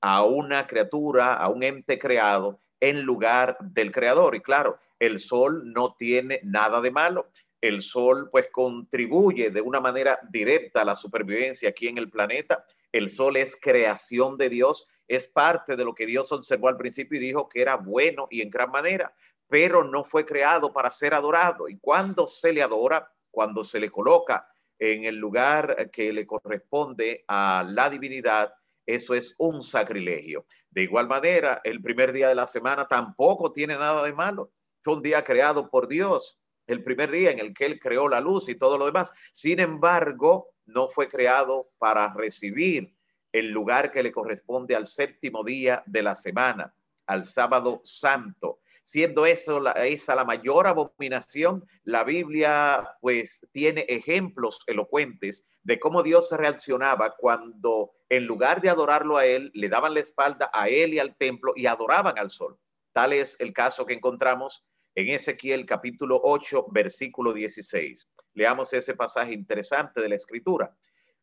a 0.01 0.23
una 0.23 0.67
criatura, 0.67 1.33
a 1.33 1.49
un 1.49 1.63
ente 1.63 1.97
creado, 1.97 2.59
en 2.79 3.01
lugar 3.01 3.57
del 3.59 3.91
creador. 3.91 4.35
Y 4.35 4.41
claro, 4.41 4.77
El 4.99 5.19
sol 5.19 5.73
no 5.73 5.95
tiene 5.97 6.39
nada 6.43 6.81
de 6.81 6.91
malo. 6.91 7.29
El 7.61 7.81
sol 7.81 8.29
pues 8.31 8.49
contribuye 8.51 9.49
de 9.49 9.61
una 9.61 9.81
manera 9.81 10.19
directa 10.29 10.81
a 10.81 10.85
la 10.85 10.95
supervivencia 10.95 11.69
aquí 11.69 11.87
en 11.87 11.97
el 11.97 12.09
planeta. 12.09 12.65
El 12.91 13.09
sol 13.09 13.37
es 13.37 13.57
creación 13.59 14.37
de 14.37 14.49
Dios, 14.49 14.87
es 15.07 15.27
parte 15.27 15.75
de 15.75 15.83
lo 15.83 15.93
que 15.93 16.05
Dios 16.05 16.31
observó 16.31 16.69
al 16.69 16.77
principio 16.77 17.17
y 17.17 17.25
dijo 17.25 17.49
que 17.49 17.61
era 17.61 17.75
bueno 17.75 18.27
y 18.29 18.41
en 18.41 18.49
gran 18.49 18.71
manera, 18.71 19.13
pero 19.47 19.83
no 19.83 20.03
fue 20.03 20.25
creado 20.25 20.71
para 20.73 20.91
ser 20.91 21.13
adorado. 21.13 21.67
Y 21.67 21.77
cuando 21.79 22.27
se 22.27 22.53
le 22.53 22.61
adora, 22.61 23.11
cuando 23.31 23.63
se 23.63 23.79
le 23.79 23.89
coloca 23.89 24.47
en 24.79 25.05
el 25.05 25.15
lugar 25.15 25.89
que 25.91 26.11
le 26.13 26.25
corresponde 26.25 27.23
a 27.27 27.65
la 27.67 27.89
divinidad, 27.89 28.53
eso 28.85 29.15
es 29.15 29.35
un 29.37 29.61
sacrilegio. 29.61 30.45
De 30.69 30.83
igual 30.83 31.07
manera, 31.07 31.61
el 31.63 31.81
primer 31.81 32.11
día 32.11 32.29
de 32.29 32.35
la 32.35 32.47
semana 32.47 32.87
tampoco 32.87 33.51
tiene 33.51 33.75
nada 33.75 34.03
de 34.03 34.13
malo. 34.13 34.51
Un 34.85 35.01
día 35.01 35.23
creado 35.23 35.69
por 35.69 35.87
Dios, 35.87 36.39
el 36.67 36.83
primer 36.83 37.11
día 37.11 37.31
en 37.31 37.39
el 37.39 37.53
que 37.53 37.65
Él 37.65 37.79
creó 37.79 38.07
la 38.07 38.21
luz 38.21 38.49
y 38.49 38.55
todo 38.55 38.77
lo 38.77 38.85
demás. 38.85 39.11
Sin 39.33 39.59
embargo, 39.59 40.49
no 40.65 40.87
fue 40.87 41.09
creado 41.09 41.69
para 41.77 42.13
recibir 42.13 42.95
el 43.31 43.51
lugar 43.51 43.91
que 43.91 44.03
le 44.03 44.11
corresponde 44.11 44.75
al 44.75 44.87
séptimo 44.87 45.43
día 45.43 45.83
de 45.85 46.03
la 46.03 46.15
semana, 46.15 46.73
al 47.05 47.25
sábado 47.25 47.81
santo 47.83 48.59
siendo 48.85 49.25
eso 49.25 49.59
la, 49.59 49.71
esa 49.71 50.13
la 50.13 50.23
mayor 50.23 50.67
abominación, 50.67 51.67
la 51.83 52.03
Biblia 52.03 52.95
pues 53.01 53.45
tiene 53.51 53.81
ejemplos 53.89 54.59
elocuentes 54.67 55.43
de 55.63 55.79
cómo 55.79 56.03
Dios 56.03 56.29
reaccionaba 56.31 57.15
cuando 57.17 57.93
en 58.09 58.25
lugar 58.25 58.61
de 58.61 58.69
adorarlo 58.69 59.17
a 59.17 59.25
él, 59.25 59.49
le 59.55 59.69
daban 59.69 59.95
la 59.95 60.01
espalda 60.01 60.51
a 60.53 60.69
él 60.69 60.93
y 60.93 60.99
al 60.99 61.15
templo 61.17 61.53
y 61.55 61.65
adoraban 61.65 62.19
al 62.19 62.29
sol. 62.29 62.59
Tal 62.93 63.13
es 63.13 63.35
el 63.39 63.53
caso 63.53 63.87
que 63.87 63.95
encontramos 63.95 64.63
en 64.95 65.09
Ezequiel 65.09 65.65
capítulo 65.65 66.19
8, 66.23 66.67
versículo 66.71 67.33
16. 67.33 68.07
Leamos 68.33 68.73
ese 68.73 68.95
pasaje 68.95 69.33
interesante 69.33 70.01
de 70.01 70.09
la 70.09 70.15
escritura. 70.15 70.75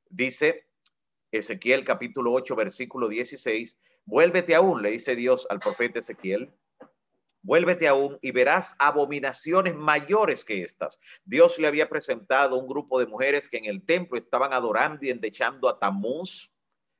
Dice 0.09 0.67
Ezequiel 1.31 1.85
capítulo 1.85 2.33
8, 2.33 2.55
versículo 2.55 3.09
16, 3.09 3.79
vuélvete 4.05 4.55
aún, 4.55 4.83
le 4.83 4.91
dice 4.91 5.17
Dios 5.17 5.47
al 5.49 5.59
profeta 5.59 5.99
Ezequiel, 5.99 6.53
Vuélvete 7.45 7.89
aún 7.89 8.19
y 8.23 8.31
verás 8.31 8.77
abominaciones 8.79 9.75
mayores 9.75 10.45
que 10.45 10.63
estas. 10.63 11.01
Dios 11.25 11.59
le 11.59 11.67
había 11.67 11.89
presentado 11.89 12.57
un 12.57 12.69
grupo 12.69 13.01
de 13.01 13.07
mujeres 13.07 13.49
que 13.49 13.57
en 13.57 13.65
el 13.65 13.85
templo 13.85 14.17
estaban 14.17 14.53
adorando 14.53 15.05
y 15.05 15.11
endechando 15.11 15.69
a 15.69 15.77
Tamuz, 15.77 16.53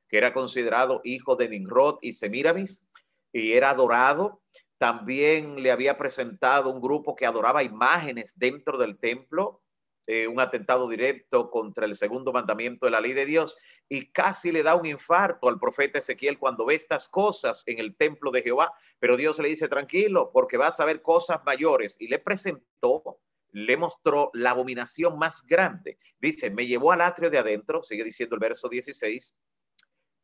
que 0.09 0.17
era 0.17 0.33
considerado 0.33 0.99
hijo 1.05 1.37
de 1.37 1.47
Nimrod 1.47 1.99
y 2.01 2.11
Semiramis, 2.11 2.85
y 3.31 3.53
era 3.53 3.69
adorado. 3.69 4.41
También 4.77 5.61
le 5.61 5.71
había 5.71 5.97
presentado 5.97 6.69
un 6.69 6.81
grupo 6.81 7.15
que 7.15 7.25
adoraba 7.25 7.63
imágenes 7.63 8.37
dentro 8.37 8.77
del 8.77 8.97
templo, 8.97 9.63
eh, 10.05 10.27
un 10.27 10.41
atentado 10.41 10.89
directo 10.89 11.49
contra 11.49 11.85
el 11.85 11.95
segundo 11.95 12.33
mandamiento 12.33 12.85
de 12.85 12.91
la 12.91 12.99
ley 12.99 13.13
de 13.13 13.25
Dios 13.25 13.55
y 13.87 14.11
casi 14.11 14.51
le 14.51 14.61
da 14.61 14.75
un 14.75 14.85
infarto 14.85 15.47
al 15.47 15.59
profeta 15.59 15.99
Ezequiel 15.99 16.37
cuando 16.37 16.65
ve 16.65 16.75
estas 16.75 17.07
cosas 17.07 17.63
en 17.67 17.79
el 17.79 17.95
templo 17.95 18.29
de 18.29 18.41
Jehová, 18.41 18.73
pero 18.99 19.15
Dios 19.15 19.39
le 19.39 19.47
dice 19.47 19.69
tranquilo 19.69 20.29
porque 20.33 20.57
vas 20.57 20.81
a 20.81 20.85
ver 20.85 21.01
cosas 21.01 21.39
mayores 21.45 21.95
y 21.99 22.09
le 22.09 22.19
presentó, 22.19 23.19
le 23.51 23.77
mostró 23.77 24.29
la 24.33 24.51
abominación 24.51 25.17
más 25.17 25.45
grande. 25.45 25.97
Dice, 26.19 26.49
me 26.49 26.67
llevó 26.67 26.91
al 26.91 26.99
atrio 26.99 27.29
de 27.29 27.37
adentro, 27.37 27.81
sigue 27.81 28.03
diciendo 28.03 28.35
el 28.35 28.41
verso 28.41 28.67
16, 28.67 29.33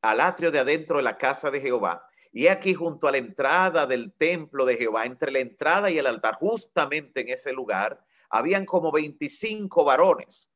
al 0.01 0.19
atrio 0.19 0.51
de 0.51 0.59
adentro 0.59 0.97
de 0.97 1.03
la 1.03 1.17
casa 1.17 1.51
de 1.51 1.61
Jehová. 1.61 2.05
Y 2.31 2.47
aquí 2.47 2.73
junto 2.73 3.07
a 3.07 3.11
la 3.11 3.17
entrada 3.17 3.87
del 3.87 4.13
templo 4.13 4.65
de 4.65 4.77
Jehová, 4.77 5.05
entre 5.05 5.31
la 5.31 5.39
entrada 5.39 5.89
y 5.89 5.97
el 5.97 6.05
altar, 6.05 6.35
justamente 6.35 7.21
en 7.21 7.29
ese 7.29 7.51
lugar, 7.53 8.03
habían 8.29 8.65
como 8.65 8.91
25 8.91 9.83
varones 9.83 10.51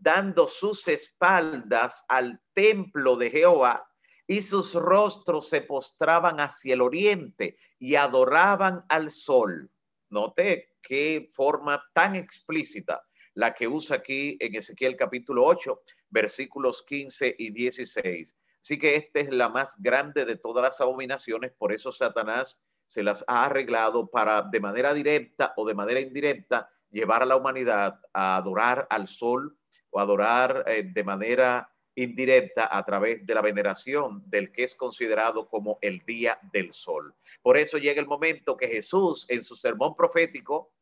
dando 0.00 0.46
sus 0.46 0.86
espaldas 0.88 2.04
al 2.08 2.40
templo 2.52 3.16
de 3.16 3.30
Jehová 3.30 3.88
y 4.26 4.42
sus 4.42 4.74
rostros 4.74 5.48
se 5.48 5.62
postraban 5.62 6.40
hacia 6.40 6.74
el 6.74 6.80
oriente 6.80 7.58
y 7.78 7.94
adoraban 7.94 8.84
al 8.88 9.10
sol. 9.10 9.70
Note 10.10 10.76
qué 10.82 11.28
forma 11.32 11.82
tan 11.92 12.16
explícita 12.16 13.02
la 13.34 13.54
que 13.54 13.68
usa 13.68 13.96
aquí 13.96 14.36
en 14.40 14.54
Ezequiel 14.54 14.96
capítulo 14.96 15.44
8, 15.44 15.82
versículos 16.10 16.82
15 16.84 17.34
y 17.38 17.50
16. 17.50 18.34
Así 18.66 18.80
que 18.80 18.96
esta 18.96 19.20
es 19.20 19.32
la 19.32 19.48
más 19.48 19.80
grande 19.80 20.24
de 20.24 20.34
todas 20.34 20.60
las 20.60 20.80
abominaciones, 20.80 21.52
por 21.52 21.72
eso 21.72 21.92
Satanás 21.92 22.60
se 22.84 23.04
las 23.04 23.24
ha 23.28 23.44
arreglado 23.44 24.08
para 24.08 24.42
de 24.42 24.58
manera 24.58 24.92
directa 24.92 25.54
o 25.56 25.64
de 25.64 25.72
manera 25.72 26.00
indirecta 26.00 26.68
llevar 26.90 27.22
a 27.22 27.26
la 27.26 27.36
humanidad 27.36 28.00
a 28.12 28.36
adorar 28.36 28.88
al 28.90 29.06
sol 29.06 29.56
o 29.90 30.00
adorar 30.00 30.64
eh, 30.66 30.82
de 30.82 31.04
manera 31.04 31.72
indirecta 31.94 32.68
a 32.76 32.84
través 32.84 33.24
de 33.24 33.34
la 33.34 33.40
veneración 33.40 34.24
del 34.26 34.50
que 34.50 34.64
es 34.64 34.74
considerado 34.74 35.48
como 35.48 35.78
el 35.80 36.00
día 36.00 36.36
del 36.52 36.72
sol. 36.72 37.14
Por 37.42 37.56
eso 37.56 37.78
llega 37.78 38.00
el 38.00 38.08
momento 38.08 38.56
que 38.56 38.66
Jesús 38.66 39.26
en 39.28 39.44
su 39.44 39.54
sermón 39.54 39.94
profético, 39.94 40.72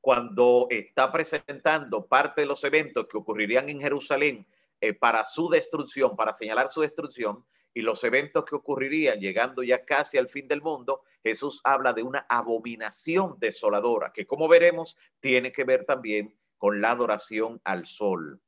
cuando 0.00 0.66
está 0.70 1.12
presentando 1.12 2.06
parte 2.06 2.40
de 2.40 2.46
los 2.46 2.64
eventos 2.64 3.06
que 3.06 3.18
ocurrirían 3.18 3.68
en 3.68 3.82
Jerusalén 3.82 4.46
eh, 4.80 4.94
para 4.94 5.24
su 5.24 5.48
destrucción, 5.48 6.16
para 6.16 6.32
señalar 6.32 6.70
su 6.70 6.80
destrucción, 6.80 7.44
y 7.72 7.82
los 7.82 8.02
eventos 8.04 8.44
que 8.44 8.56
ocurrirían 8.56 9.20
llegando 9.20 9.62
ya 9.62 9.84
casi 9.84 10.18
al 10.18 10.28
fin 10.28 10.48
del 10.48 10.62
mundo, 10.62 11.02
Jesús 11.22 11.60
habla 11.64 11.92
de 11.92 12.02
una 12.02 12.26
abominación 12.28 13.36
desoladora, 13.38 14.12
que 14.12 14.26
como 14.26 14.48
veremos 14.48 14.96
tiene 15.20 15.52
que 15.52 15.64
ver 15.64 15.84
también 15.84 16.36
con 16.58 16.80
la 16.80 16.90
adoración 16.90 17.60
al 17.64 17.86
sol. 17.86 18.40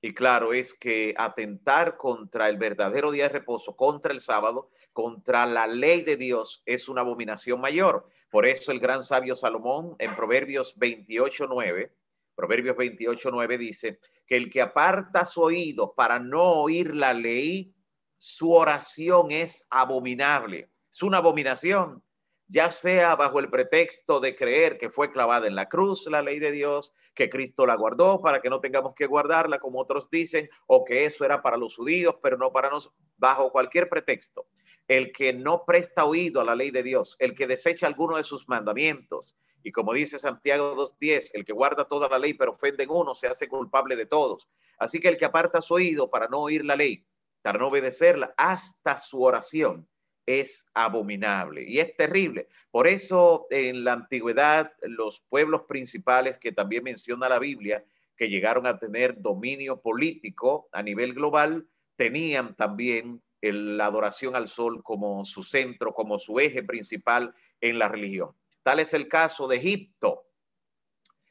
Y 0.00 0.14
claro, 0.14 0.52
es 0.52 0.74
que 0.74 1.12
atentar 1.18 1.96
contra 1.96 2.48
el 2.48 2.56
verdadero 2.56 3.10
día 3.10 3.24
de 3.24 3.30
reposo, 3.30 3.74
contra 3.76 4.12
el 4.12 4.20
sábado, 4.20 4.70
contra 4.92 5.44
la 5.44 5.66
ley 5.66 6.02
de 6.02 6.16
Dios, 6.16 6.62
es 6.66 6.88
una 6.88 7.00
abominación 7.00 7.60
mayor. 7.60 8.08
Por 8.30 8.46
eso 8.46 8.70
el 8.70 8.78
gran 8.78 9.02
sabio 9.02 9.34
Salomón 9.34 9.96
en 9.98 10.14
Proverbios 10.14 10.78
28.9, 10.78 11.90
Proverbios 12.38 12.76
28.9 12.76 13.58
dice 13.58 13.98
que 14.24 14.36
el 14.36 14.48
que 14.48 14.62
aparta 14.62 15.24
su 15.24 15.42
oído 15.42 15.92
para 15.96 16.20
no 16.20 16.62
oír 16.62 16.94
la 16.94 17.12
ley, 17.12 17.74
su 18.16 18.52
oración 18.52 19.32
es 19.32 19.66
abominable. 19.70 20.70
Es 20.88 21.02
una 21.02 21.16
abominación, 21.16 22.00
ya 22.46 22.70
sea 22.70 23.16
bajo 23.16 23.40
el 23.40 23.50
pretexto 23.50 24.20
de 24.20 24.36
creer 24.36 24.78
que 24.78 24.88
fue 24.88 25.10
clavada 25.10 25.48
en 25.48 25.56
la 25.56 25.68
cruz 25.68 26.06
la 26.06 26.22
ley 26.22 26.38
de 26.38 26.52
Dios, 26.52 26.92
que 27.12 27.28
Cristo 27.28 27.66
la 27.66 27.74
guardó 27.74 28.20
para 28.20 28.40
que 28.40 28.50
no 28.50 28.60
tengamos 28.60 28.94
que 28.94 29.06
guardarla, 29.06 29.58
como 29.58 29.80
otros 29.80 30.08
dicen, 30.08 30.48
o 30.68 30.84
que 30.84 31.06
eso 31.06 31.24
era 31.24 31.42
para 31.42 31.56
los 31.56 31.74
judíos, 31.74 32.14
pero 32.22 32.38
no 32.38 32.52
para 32.52 32.70
nosotros, 32.70 32.96
bajo 33.16 33.50
cualquier 33.50 33.88
pretexto. 33.88 34.46
El 34.86 35.10
que 35.10 35.32
no 35.32 35.64
presta 35.66 36.04
oído 36.04 36.40
a 36.40 36.44
la 36.44 36.54
ley 36.54 36.70
de 36.70 36.84
Dios, 36.84 37.16
el 37.18 37.34
que 37.34 37.48
desecha 37.48 37.88
alguno 37.88 38.16
de 38.16 38.22
sus 38.22 38.48
mandamientos, 38.48 39.36
y 39.62 39.72
como 39.72 39.92
dice 39.92 40.18
Santiago 40.18 40.74
2.10, 40.76 41.30
el 41.34 41.44
que 41.44 41.52
guarda 41.52 41.86
toda 41.86 42.08
la 42.08 42.18
ley 42.18 42.34
pero 42.34 42.52
ofende 42.52 42.84
en 42.84 42.90
uno 42.90 43.14
se 43.14 43.26
hace 43.26 43.48
culpable 43.48 43.96
de 43.96 44.06
todos. 44.06 44.48
Así 44.78 45.00
que 45.00 45.08
el 45.08 45.16
que 45.16 45.24
aparta 45.24 45.60
su 45.60 45.74
oído 45.74 46.10
para 46.10 46.28
no 46.28 46.38
oír 46.40 46.64
la 46.64 46.76
ley, 46.76 47.04
para 47.42 47.58
no 47.58 47.68
obedecerla, 47.68 48.34
hasta 48.36 48.98
su 48.98 49.22
oración 49.22 49.88
es 50.26 50.66
abominable 50.74 51.64
y 51.66 51.78
es 51.80 51.96
terrible. 51.96 52.48
Por 52.70 52.86
eso 52.86 53.46
en 53.50 53.82
la 53.84 53.94
antigüedad 53.94 54.72
los 54.82 55.20
pueblos 55.28 55.62
principales 55.62 56.38
que 56.38 56.52
también 56.52 56.84
menciona 56.84 57.28
la 57.28 57.38
Biblia, 57.38 57.84
que 58.16 58.28
llegaron 58.28 58.66
a 58.66 58.78
tener 58.78 59.20
dominio 59.20 59.80
político 59.80 60.68
a 60.72 60.82
nivel 60.82 61.14
global, 61.14 61.66
tenían 61.96 62.54
también 62.56 63.22
la 63.40 63.86
adoración 63.86 64.36
al 64.36 64.48
sol 64.48 64.82
como 64.82 65.24
su 65.24 65.42
centro, 65.42 65.94
como 65.94 66.18
su 66.18 66.38
eje 66.40 66.62
principal 66.62 67.34
en 67.60 67.78
la 67.78 67.88
religión. 67.88 68.32
Tal 68.68 68.80
es 68.80 68.92
el 68.92 69.08
caso 69.08 69.48
de 69.48 69.56
Egipto, 69.56 70.26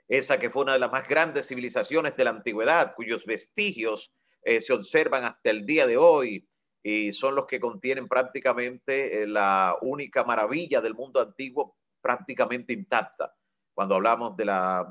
esa 0.07 0.39
que 0.39 0.49
fue 0.49 0.63
una 0.63 0.73
de 0.73 0.79
las 0.79 0.91
más 0.91 1.07
grandes 1.07 1.47
civilizaciones 1.47 2.17
de 2.17 2.23
la 2.23 2.31
antigüedad, 2.31 2.95
cuyos 2.95 3.27
vestigios 3.27 4.11
eh, 4.41 4.59
se 4.59 4.73
observan 4.73 5.23
hasta 5.23 5.51
el 5.51 5.63
día 5.63 5.85
de 5.85 5.97
hoy 5.97 6.49
y 6.81 7.11
son 7.11 7.35
los 7.35 7.45
que 7.45 7.59
contienen 7.59 8.07
prácticamente 8.07 9.21
eh, 9.21 9.27
la 9.27 9.77
única 9.81 10.23
maravilla 10.23 10.81
del 10.81 10.95
mundo 10.95 11.21
antiguo 11.21 11.77
prácticamente 12.01 12.73
intacta 12.73 13.35
cuando 13.75 13.93
hablamos 13.93 14.35
de, 14.35 14.45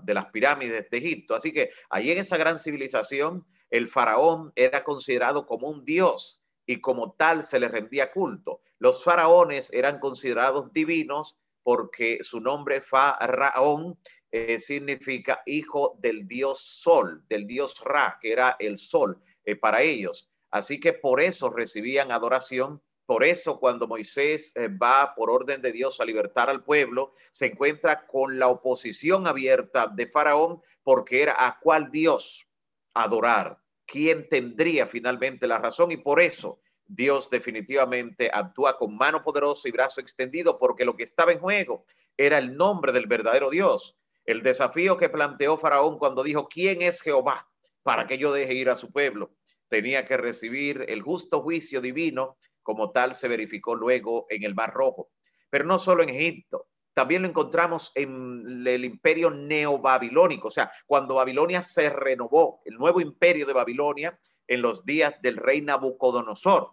de 0.05 0.15
las 0.15 0.27
pirámides 0.27 0.89
de 0.89 0.99
Egipto. 0.99 1.35
Así 1.35 1.53
que 1.53 1.71
ahí 1.91 2.13
en 2.13 2.19
esa 2.19 2.37
gran 2.37 2.61
civilización 2.61 3.45
el 3.71 3.89
faraón 3.89 4.53
era 4.55 4.85
considerado 4.85 5.47
como 5.47 5.67
un 5.67 5.85
dios 5.85 6.45
y 6.65 6.81
como 6.81 7.15
tal 7.15 7.43
se 7.43 7.59
le 7.59 7.67
rendía 7.67 8.13
culto. 8.13 8.61
Los 8.79 9.03
faraones 9.03 9.73
eran 9.73 9.99
considerados 9.99 10.73
divinos 10.73 11.41
porque 11.67 12.19
su 12.23 12.39
nombre 12.41 12.81
faraón 12.81 13.99
eh, 14.31 14.57
significa 14.57 15.43
hijo 15.47 15.99
del 15.99 16.29
dios 16.29 16.61
sol, 16.61 17.25
del 17.29 17.45
dios 17.45 17.83
Ra, 17.85 18.21
que 18.23 18.31
era 18.31 18.55
el 18.61 18.79
sol. 18.79 19.21
Eh, 19.45 19.57
para 19.57 19.83
ellos. 19.83 20.29
Así 20.51 20.79
que 20.79 20.93
por 20.93 21.21
eso 21.21 21.51
recibían 21.51 22.11
adoración 22.13 22.83
Por 23.05 23.23
eso 23.23 23.61
cuando 23.61 23.87
Moisés 23.87 24.53
eh, 24.57 24.67
va 24.67 25.15
por 25.15 25.31
orden 25.31 25.63
de 25.63 25.71
Dios 25.71 26.01
a 26.01 26.05
libertar 26.05 26.51
al 26.51 26.65
pueblo, 26.65 27.15
se 27.31 27.47
encuentra 27.47 28.05
con 28.09 28.41
la 28.41 28.49
oposición 28.49 29.29
abierta 29.29 29.87
de 29.87 30.09
Faraón 30.09 30.61
porque 30.83 31.23
era 31.23 31.37
a 31.39 31.61
cuál 31.61 31.93
Dios 31.93 32.49
adorar, 32.95 33.59
quién 33.87 34.29
tendría 34.29 34.89
finalmente 34.89 35.47
la 35.47 35.59
razón 35.59 35.93
y 35.93 35.97
por 35.97 36.21
eso 36.21 36.59
Dios 36.87 37.31
definitivamente 37.31 38.31
actúa 38.33 38.79
con 38.79 38.97
mano 38.97 39.23
poderosa 39.23 39.69
y 39.69 39.73
brazo 39.73 40.01
extendido 40.01 40.59
porque 40.59 40.85
lo 40.85 40.97
que 40.97 41.03
estaba 41.03 41.33
en 41.33 41.41
juego 41.41 41.85
era 42.17 42.39
el 42.39 42.57
nombre 42.57 42.93
del 42.93 43.07
verdadero 43.07 43.51
Dios. 43.51 43.97
El 44.25 44.43
desafío 44.43 44.97
que 44.97 45.09
planteó 45.09 45.59
Faraón 45.59 45.99
cuando 45.99 46.23
dijo, 46.23 46.49
¿quién 46.49 46.83
es 46.83 47.01
Jehová 47.01 47.49
para 47.83 48.07
que 48.07 48.19
yo 48.19 48.33
deje 48.33 48.55
ir 48.55 48.71
a 48.71 48.77
su 48.77 48.91
pueblo? 48.91 49.33
Tenía 49.69 50.05
que 50.05 50.17
recibir 50.17 50.85
el 50.89 51.03
justo 51.03 51.43
juicio 51.43 51.81
divino, 51.81 52.37
como 52.63 52.91
tal 52.91 53.15
se 53.15 53.29
verificó 53.29 53.75
luego 53.75 54.27
en 54.31 54.45
el 54.45 54.55
Mar 54.55 54.73
Rojo. 54.73 55.11
Pero 55.51 55.65
no 55.65 55.79
solo 55.79 56.03
en 56.03 56.11
Egipto, 56.11 56.67
también 56.97 57.23
lo 57.23 57.29
encontramos 57.29 57.93
en 57.95 58.67
el 58.67 58.85
imperio 58.85 59.31
neobabilónico, 59.31 60.49
o 60.49 60.51
sea, 60.51 60.73
cuando 60.87 61.17
Babilonia 61.17 61.61
se 61.61 61.91
renovó, 61.91 62.63
el 62.65 62.77
nuevo 62.77 63.03
imperio 63.03 63.45
de 63.45 63.53
Babilonia 63.53 64.19
en 64.49 64.63
los 64.63 64.87
días 64.87 65.15
del 65.21 65.37
rey 65.37 65.61
Nabucodonosor, 65.61 66.71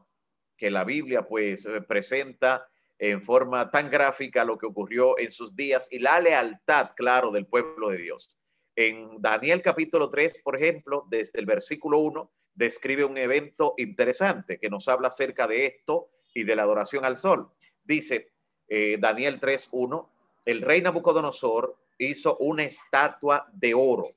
que 0.63 0.71
la 0.71 0.85
Biblia 0.85 1.23
pues 1.23 1.65
eh, 1.65 1.81
presenta 1.81 2.65
en 2.97 3.21
forma 3.21 3.69
tan 3.69 3.89
gráfica 3.89 4.45
lo 4.45 4.57
que 4.57 4.65
ocurrió 4.65 5.19
en 5.19 5.29
sus 5.29 5.57
días 5.57 5.89
y 5.91 5.99
la 5.99 6.21
lealtad, 6.21 6.91
claro, 6.95 7.33
del 7.33 7.47
pueblo 7.47 7.89
de 7.89 7.97
Dios. 7.97 8.39
En 8.73 9.21
Daniel 9.21 9.61
capítulo 9.61 10.09
3, 10.09 10.39
por 10.41 10.55
ejemplo, 10.55 11.05
desde 11.09 11.41
el 11.41 11.45
versículo 11.45 11.97
1, 11.97 12.31
describe 12.53 13.03
un 13.03 13.17
evento 13.17 13.73
interesante 13.75 14.57
que 14.57 14.69
nos 14.69 14.87
habla 14.87 15.09
acerca 15.09 15.47
de 15.47 15.65
esto 15.65 16.07
y 16.33 16.45
de 16.45 16.55
la 16.55 16.63
adoración 16.63 17.03
al 17.03 17.17
sol. 17.17 17.51
Dice 17.83 18.31
eh, 18.69 18.95
Daniel 19.01 19.41
3, 19.41 19.67
1, 19.69 20.13
el 20.45 20.61
rey 20.61 20.81
Nabucodonosor 20.81 21.75
hizo 21.97 22.37
una 22.37 22.63
estatua 22.63 23.49
de 23.51 23.73
oro 23.73 24.07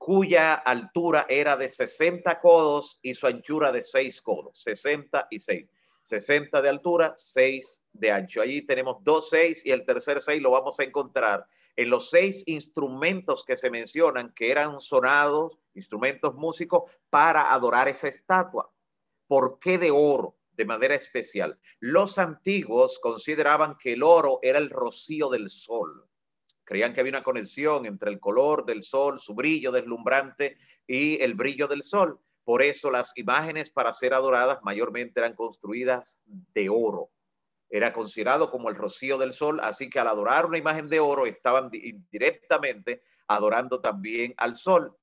cuya 0.00 0.54
altura 0.54 1.26
era 1.28 1.58
de 1.58 1.68
60 1.68 2.40
codos 2.40 2.98
y 3.02 3.12
su 3.12 3.26
anchura 3.26 3.70
de 3.70 3.82
6 3.82 4.22
codos, 4.22 4.58
60 4.62 5.28
y 5.30 5.38
6. 5.38 5.70
60 6.02 6.62
de 6.62 6.68
altura, 6.70 7.12
6 7.18 7.84
de 7.92 8.10
ancho. 8.10 8.40
Allí 8.40 8.62
tenemos 8.62 9.04
dos 9.04 9.28
6 9.28 9.66
y 9.66 9.72
el 9.72 9.84
tercer 9.84 10.22
6 10.22 10.40
lo 10.40 10.52
vamos 10.52 10.80
a 10.80 10.84
encontrar 10.84 11.46
en 11.76 11.90
los 11.90 12.08
seis 12.08 12.42
instrumentos 12.46 13.44
que 13.44 13.56
se 13.56 13.70
mencionan 13.70 14.32
que 14.34 14.50
eran 14.50 14.80
sonados, 14.80 15.58
instrumentos 15.74 16.34
músicos 16.34 16.90
para 17.10 17.52
adorar 17.52 17.88
esa 17.88 18.08
estatua. 18.08 18.72
¿Por 19.26 19.58
qué 19.58 19.76
de 19.76 19.90
oro? 19.90 20.36
De 20.52 20.64
manera 20.64 20.94
especial. 20.94 21.58
Los 21.78 22.18
antiguos 22.18 22.98
consideraban 22.98 23.76
que 23.78 23.92
el 23.92 24.02
oro 24.02 24.40
era 24.42 24.58
el 24.58 24.70
rocío 24.70 25.28
del 25.28 25.48
sol. 25.48 26.06
Creían 26.70 26.94
que 26.94 27.00
había 27.00 27.10
una 27.10 27.24
conexión 27.24 27.84
entre 27.84 28.12
el 28.12 28.20
color 28.20 28.64
del 28.64 28.84
sol, 28.84 29.18
su 29.18 29.34
brillo 29.34 29.72
deslumbrante 29.72 30.56
y 30.86 31.20
el 31.20 31.34
brillo 31.34 31.66
del 31.66 31.82
sol. 31.82 32.20
Por 32.44 32.62
eso 32.62 32.92
las 32.92 33.10
imágenes 33.16 33.70
para 33.70 33.92
ser 33.92 34.14
adoradas 34.14 34.60
mayormente 34.62 35.18
eran 35.18 35.34
construidas 35.34 36.22
de 36.26 36.68
oro. 36.68 37.10
Era 37.68 37.92
considerado 37.92 38.52
como 38.52 38.68
el 38.68 38.76
rocío 38.76 39.18
del 39.18 39.32
sol, 39.32 39.58
así 39.64 39.90
que 39.90 39.98
al 39.98 40.06
adorar 40.06 40.46
una 40.46 40.58
imagen 40.58 40.88
de 40.88 41.00
oro 41.00 41.26
estaban 41.26 41.70
indirectamente 41.72 43.02
adorando 43.26 43.80
también 43.80 44.32
al 44.36 44.54
sol. 44.54 44.96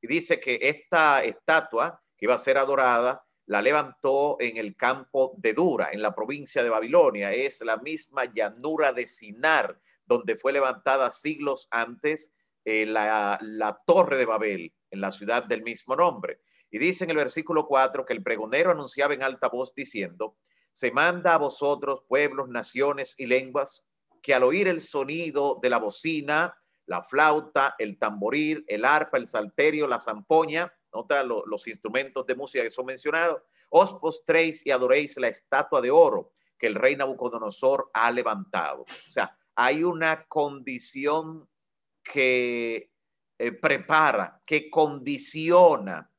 Y 0.00 0.06
dice 0.06 0.40
que 0.40 0.58
esta 0.62 1.22
estatua 1.22 2.02
que 2.16 2.24
iba 2.24 2.34
a 2.34 2.38
ser 2.38 2.56
adorada 2.56 3.22
la 3.44 3.60
levantó 3.60 4.38
en 4.40 4.56
el 4.56 4.74
campo 4.74 5.34
de 5.36 5.52
Dura, 5.52 5.90
en 5.92 6.00
la 6.00 6.14
provincia 6.14 6.62
de 6.62 6.70
Babilonia. 6.70 7.30
Es 7.34 7.60
la 7.60 7.76
misma 7.76 8.24
llanura 8.24 8.94
de 8.94 9.04
Sinar, 9.04 9.78
donde 10.10 10.34
fue 10.34 10.52
levantada 10.52 11.12
siglos 11.12 11.68
antes 11.70 12.32
eh, 12.64 12.84
la, 12.84 13.38
la 13.40 13.80
torre 13.86 14.16
de 14.16 14.26
Babel, 14.26 14.74
en 14.90 15.00
la 15.00 15.12
ciudad 15.12 15.44
del 15.44 15.62
mismo 15.62 15.94
nombre. 15.94 16.40
Y 16.68 16.78
dice 16.78 17.04
en 17.04 17.10
el 17.10 17.16
versículo 17.16 17.68
4 17.68 18.04
que 18.04 18.12
el 18.12 18.22
pregonero 18.22 18.72
anunciaba 18.72 19.14
en 19.14 19.22
alta 19.22 19.48
voz 19.48 19.72
diciendo, 19.72 20.36
se 20.72 20.90
manda 20.90 21.34
a 21.34 21.38
vosotros, 21.38 22.02
pueblos, 22.08 22.48
naciones 22.48 23.14
y 23.18 23.26
lenguas, 23.26 23.86
que 24.20 24.34
al 24.34 24.42
oír 24.42 24.66
el 24.66 24.80
sonido 24.80 25.60
de 25.62 25.70
la 25.70 25.78
bocina, 25.78 26.58
la 26.86 27.04
flauta, 27.04 27.76
el 27.78 27.96
tamboril, 27.96 28.64
el 28.66 28.84
arpa, 28.84 29.16
el 29.16 29.28
salterio, 29.28 29.86
la 29.86 30.00
zampoña, 30.00 30.74
nota 30.92 31.22
los 31.22 31.68
instrumentos 31.68 32.26
de 32.26 32.34
música 32.34 32.64
que 32.64 32.70
son 32.70 32.86
mencionados, 32.86 33.42
os 33.68 33.94
postréis 33.94 34.66
y 34.66 34.72
adoréis 34.72 35.16
la 35.18 35.28
estatua 35.28 35.80
de 35.80 35.92
oro 35.92 36.32
que 36.58 36.66
el 36.66 36.74
rey 36.74 36.96
Nabucodonosor 36.96 37.90
ha 37.94 38.10
levantado. 38.10 38.82
O 38.82 39.10
sea, 39.10 39.36
hay 39.62 39.84
una 39.84 40.24
condición 40.24 41.46
que 42.02 42.90
eh, 43.38 43.52
prepara, 43.52 44.40
que 44.46 44.70
condiciona 44.70 46.10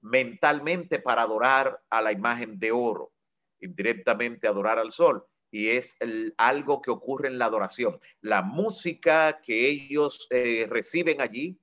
mentalmente 0.00 0.98
para 0.98 1.20
adorar 1.20 1.82
a 1.90 2.00
la 2.00 2.12
imagen 2.12 2.58
de 2.58 2.72
oro, 2.72 3.12
indirectamente 3.60 4.48
adorar 4.48 4.78
al 4.78 4.90
sol. 4.90 5.22
Y 5.50 5.68
es 5.68 5.98
algo 6.38 6.80
que 6.80 6.90
ocurre 6.90 7.28
en 7.28 7.38
la 7.38 7.44
adoración. 7.44 8.00
La 8.22 8.40
música 8.40 9.42
que 9.42 9.68
ellos 9.68 10.26
eh, 10.30 10.66
reciben 10.70 11.20
allí, 11.20 11.60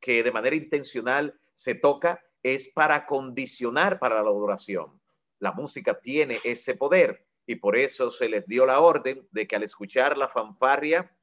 que 0.00 0.22
de 0.22 0.32
manera 0.32 0.56
intencional 0.56 1.38
se 1.52 1.74
toca, 1.74 2.24
es 2.42 2.68
para 2.68 3.04
condicionar 3.04 3.98
para 3.98 4.22
la 4.22 4.30
adoración. 4.30 4.98
La 5.38 5.52
música 5.52 6.00
tiene 6.00 6.38
ese 6.44 6.76
poder 6.76 7.26
y 7.52 7.56
por 7.56 7.76
eso 7.76 8.10
se 8.10 8.30
les 8.30 8.46
dio 8.46 8.64
la 8.64 8.80
orden 8.80 9.28
de 9.30 9.46
que 9.46 9.56
al 9.56 9.62
escuchar 9.62 10.16
la 10.16 10.26
fanfarria, 10.26 11.14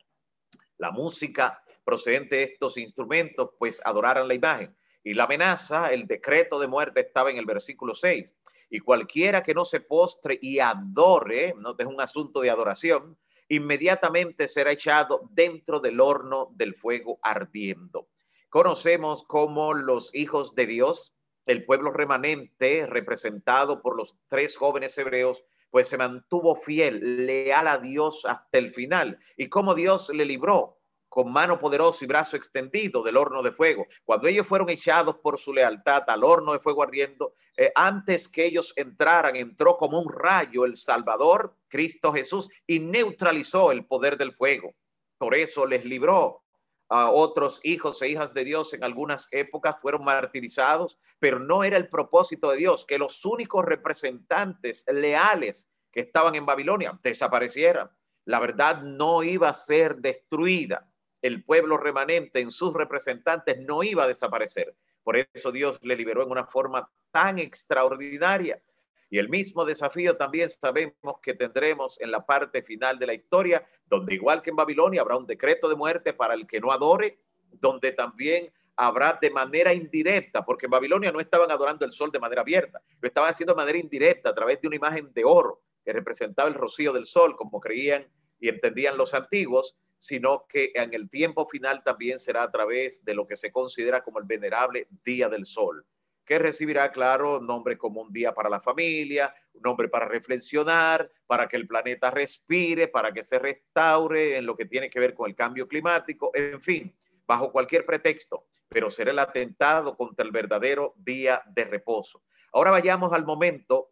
la 0.77 0.91
música 0.91 1.63
procedente 1.83 2.35
de 2.35 2.43
estos 2.43 2.77
instrumentos, 2.77 3.49
pues 3.57 3.81
adoraran 3.83 4.27
la 4.27 4.35
imagen. 4.35 4.77
Y 5.03 5.15
la 5.15 5.23
amenaza, 5.23 5.91
el 5.91 6.05
decreto 6.05 6.59
de 6.59 6.67
muerte 6.67 6.99
estaba 6.99 7.31
en 7.31 7.37
el 7.37 7.47
versículo 7.47 7.95
6. 7.95 8.35
Y 8.69 8.79
cualquiera 8.79 9.41
que 9.41 9.55
no 9.55 9.65
se 9.65 9.79
postre 9.79 10.37
y 10.39 10.59
adore, 10.59 11.55
no 11.57 11.75
es 11.75 11.85
un 11.87 11.99
asunto 11.99 12.41
de 12.41 12.51
adoración, 12.51 13.17
inmediatamente 13.47 14.47
será 14.47 14.71
echado 14.71 15.27
dentro 15.31 15.79
del 15.79 15.99
horno 15.99 16.51
del 16.53 16.75
fuego 16.75 17.17
ardiendo. 17.23 18.07
Conocemos 18.49 19.23
como 19.23 19.73
los 19.73 20.13
hijos 20.13 20.53
de 20.53 20.67
Dios, 20.67 21.15
el 21.47 21.65
pueblo 21.65 21.89
remanente 21.89 22.85
representado 22.85 23.81
por 23.81 23.97
los 23.97 24.15
tres 24.27 24.55
jóvenes 24.55 24.95
hebreos, 24.99 25.43
pues 25.69 25.87
se 25.87 25.97
mantuvo 25.97 26.55
fiel, 26.55 27.25
leal 27.25 27.67
a 27.67 27.77
Dios 27.77 28.25
hasta 28.25 28.57
el 28.57 28.71
final. 28.71 29.19
Y 29.37 29.49
como 29.49 29.75
Dios 29.75 30.09
le 30.09 30.25
libró 30.25 30.79
con 31.09 31.31
mano 31.31 31.59
poderosa 31.59 32.05
y 32.05 32.07
brazo 32.07 32.37
extendido 32.37 33.03
del 33.03 33.17
horno 33.17 33.41
de 33.41 33.51
fuego. 33.51 33.87
Cuando 34.05 34.27
ellos 34.27 34.47
fueron 34.47 34.69
echados 34.69 35.17
por 35.17 35.39
su 35.39 35.53
lealtad 35.53 36.03
al 36.07 36.23
horno 36.23 36.53
de 36.53 36.59
fuego 36.59 36.83
ardiendo, 36.83 37.33
eh, 37.57 37.71
antes 37.75 38.29
que 38.29 38.45
ellos 38.45 38.73
entraran, 38.75 39.35
entró 39.35 39.75
como 39.75 39.99
un 39.99 40.11
rayo 40.13 40.65
el 40.65 40.77
Salvador, 40.77 41.57
Cristo 41.67 42.13
Jesús, 42.13 42.49
y 42.67 42.79
neutralizó 42.79 43.71
el 43.71 43.85
poder 43.85 44.17
del 44.17 44.33
fuego. 44.33 44.75
Por 45.17 45.35
eso 45.35 45.65
les 45.65 45.83
libró 45.83 46.43
otros 46.89 47.59
hijos 47.63 48.01
e 48.01 48.09
hijas 48.09 48.33
de 48.33 48.43
Dios 48.43 48.73
en 48.73 48.83
algunas 48.83 49.27
épocas 49.31 49.79
fueron 49.79 50.03
martirizados, 50.03 50.99
pero 51.19 51.39
no 51.39 51.63
era 51.63 51.77
el 51.77 51.87
propósito 51.87 52.49
de 52.49 52.57
Dios 52.57 52.85
que 52.85 52.97
los 52.97 53.25
únicos 53.25 53.63
representantes 53.65 54.85
leales 54.87 55.69
que 55.91 56.01
estaban 56.01 56.35
en 56.35 56.45
Babilonia 56.45 56.99
desaparecieran. 57.03 57.89
La 58.25 58.39
verdad 58.39 58.81
no 58.81 59.23
iba 59.23 59.49
a 59.49 59.53
ser 59.53 59.97
destruida. 59.97 60.91
El 61.21 61.43
pueblo 61.43 61.77
remanente 61.77 62.39
en 62.39 62.51
sus 62.51 62.73
representantes 62.73 63.59
no 63.59 63.83
iba 63.83 64.03
a 64.03 64.07
desaparecer. 64.07 64.75
Por 65.03 65.17
eso 65.17 65.51
Dios 65.51 65.79
le 65.81 65.95
liberó 65.95 66.23
en 66.23 66.31
una 66.31 66.45
forma 66.45 66.89
tan 67.11 67.39
extraordinaria 67.39 68.61
y 69.09 69.17
el 69.17 69.29
mismo 69.29 69.65
desafío 69.65 70.17
también 70.17 70.49
sabemos 70.49 71.19
que 71.21 71.33
tendremos 71.33 71.99
en 71.99 72.11
la 72.11 72.25
parte 72.25 72.61
final 72.61 72.99
de 72.99 73.07
la 73.07 73.13
historia, 73.13 73.67
donde 73.87 74.13
igual 74.13 74.41
que 74.41 74.51
en 74.51 74.55
Babilonia 74.55 75.01
habrá 75.01 75.17
un 75.17 75.25
decreto 75.25 75.67
de 75.67 75.75
muerte 75.75 76.13
para 76.13 76.35
el 76.35 76.45
que 76.45 76.59
no 76.59 76.71
adore, 76.71 77.19
donde 77.51 77.91
también 77.91 78.51
habrá 78.75 79.17
de 79.19 79.31
manera 79.31 79.73
indirecta, 79.73 80.45
porque 80.45 80.67
en 80.67 80.71
Babilonia 80.71 81.11
no 81.11 81.19
estaban 81.19 81.51
adorando 81.51 81.85
el 81.85 81.91
sol 81.91 82.11
de 82.11 82.19
manera 82.19 82.41
abierta, 82.41 82.81
lo 83.01 83.07
estaban 83.07 83.31
haciendo 83.31 83.53
de 83.53 83.57
manera 83.57 83.79
indirecta 83.79 84.29
a 84.29 84.35
través 84.35 84.61
de 84.61 84.67
una 84.67 84.77
imagen 84.77 85.11
de 85.11 85.25
oro 85.25 85.61
que 85.83 85.91
representaba 85.91 86.47
el 86.47 86.55
rocío 86.55 86.93
del 86.93 87.05
sol, 87.05 87.35
como 87.35 87.59
creían 87.59 88.07
y 88.39 88.47
entendían 88.47 88.95
los 88.95 89.13
antiguos, 89.15 89.75
sino 89.97 90.45
que 90.47 90.71
en 90.75 90.93
el 90.93 91.09
tiempo 91.09 91.45
final 91.45 91.83
también 91.83 92.19
será 92.19 92.43
a 92.43 92.51
través 92.51 93.03
de 93.03 93.15
lo 93.15 93.27
que 93.27 93.35
se 93.35 93.51
considera 93.51 94.01
como 94.01 94.19
el 94.19 94.25
venerable 94.25 94.87
día 95.03 95.27
del 95.27 95.45
sol 95.45 95.85
que 96.29 96.37
recibirá, 96.37 96.91
claro, 96.91 97.39
nombre 97.39 97.75
como 97.75 98.03
un 98.03 98.13
día 98.13 98.35
para 98.35 98.51
la 98.51 98.61
familia, 98.61 99.33
un 99.51 99.63
nombre 99.63 99.89
para 99.89 100.05
reflexionar, 100.05 101.09
para 101.25 101.47
que 101.47 101.57
el 101.57 101.65
planeta 101.65 102.11
respire, 102.11 102.87
para 102.87 103.11
que 103.11 103.23
se 103.23 103.39
restaure 103.39 104.37
en 104.37 104.45
lo 104.45 104.55
que 104.55 104.65
tiene 104.65 104.91
que 104.91 104.99
ver 104.99 105.15
con 105.15 105.27
el 105.27 105.35
cambio 105.35 105.67
climático, 105.67 106.29
en 106.35 106.61
fin, 106.61 106.95
bajo 107.25 107.51
cualquier 107.51 107.83
pretexto, 107.83 108.45
pero 108.67 108.91
será 108.91 109.09
el 109.09 109.17
atentado 109.17 109.97
contra 109.97 110.23
el 110.23 110.29
verdadero 110.29 110.93
día 110.97 111.41
de 111.47 111.63
reposo. 111.63 112.21
Ahora 112.53 112.69
vayamos 112.69 113.11
al 113.11 113.25
momento 113.25 113.89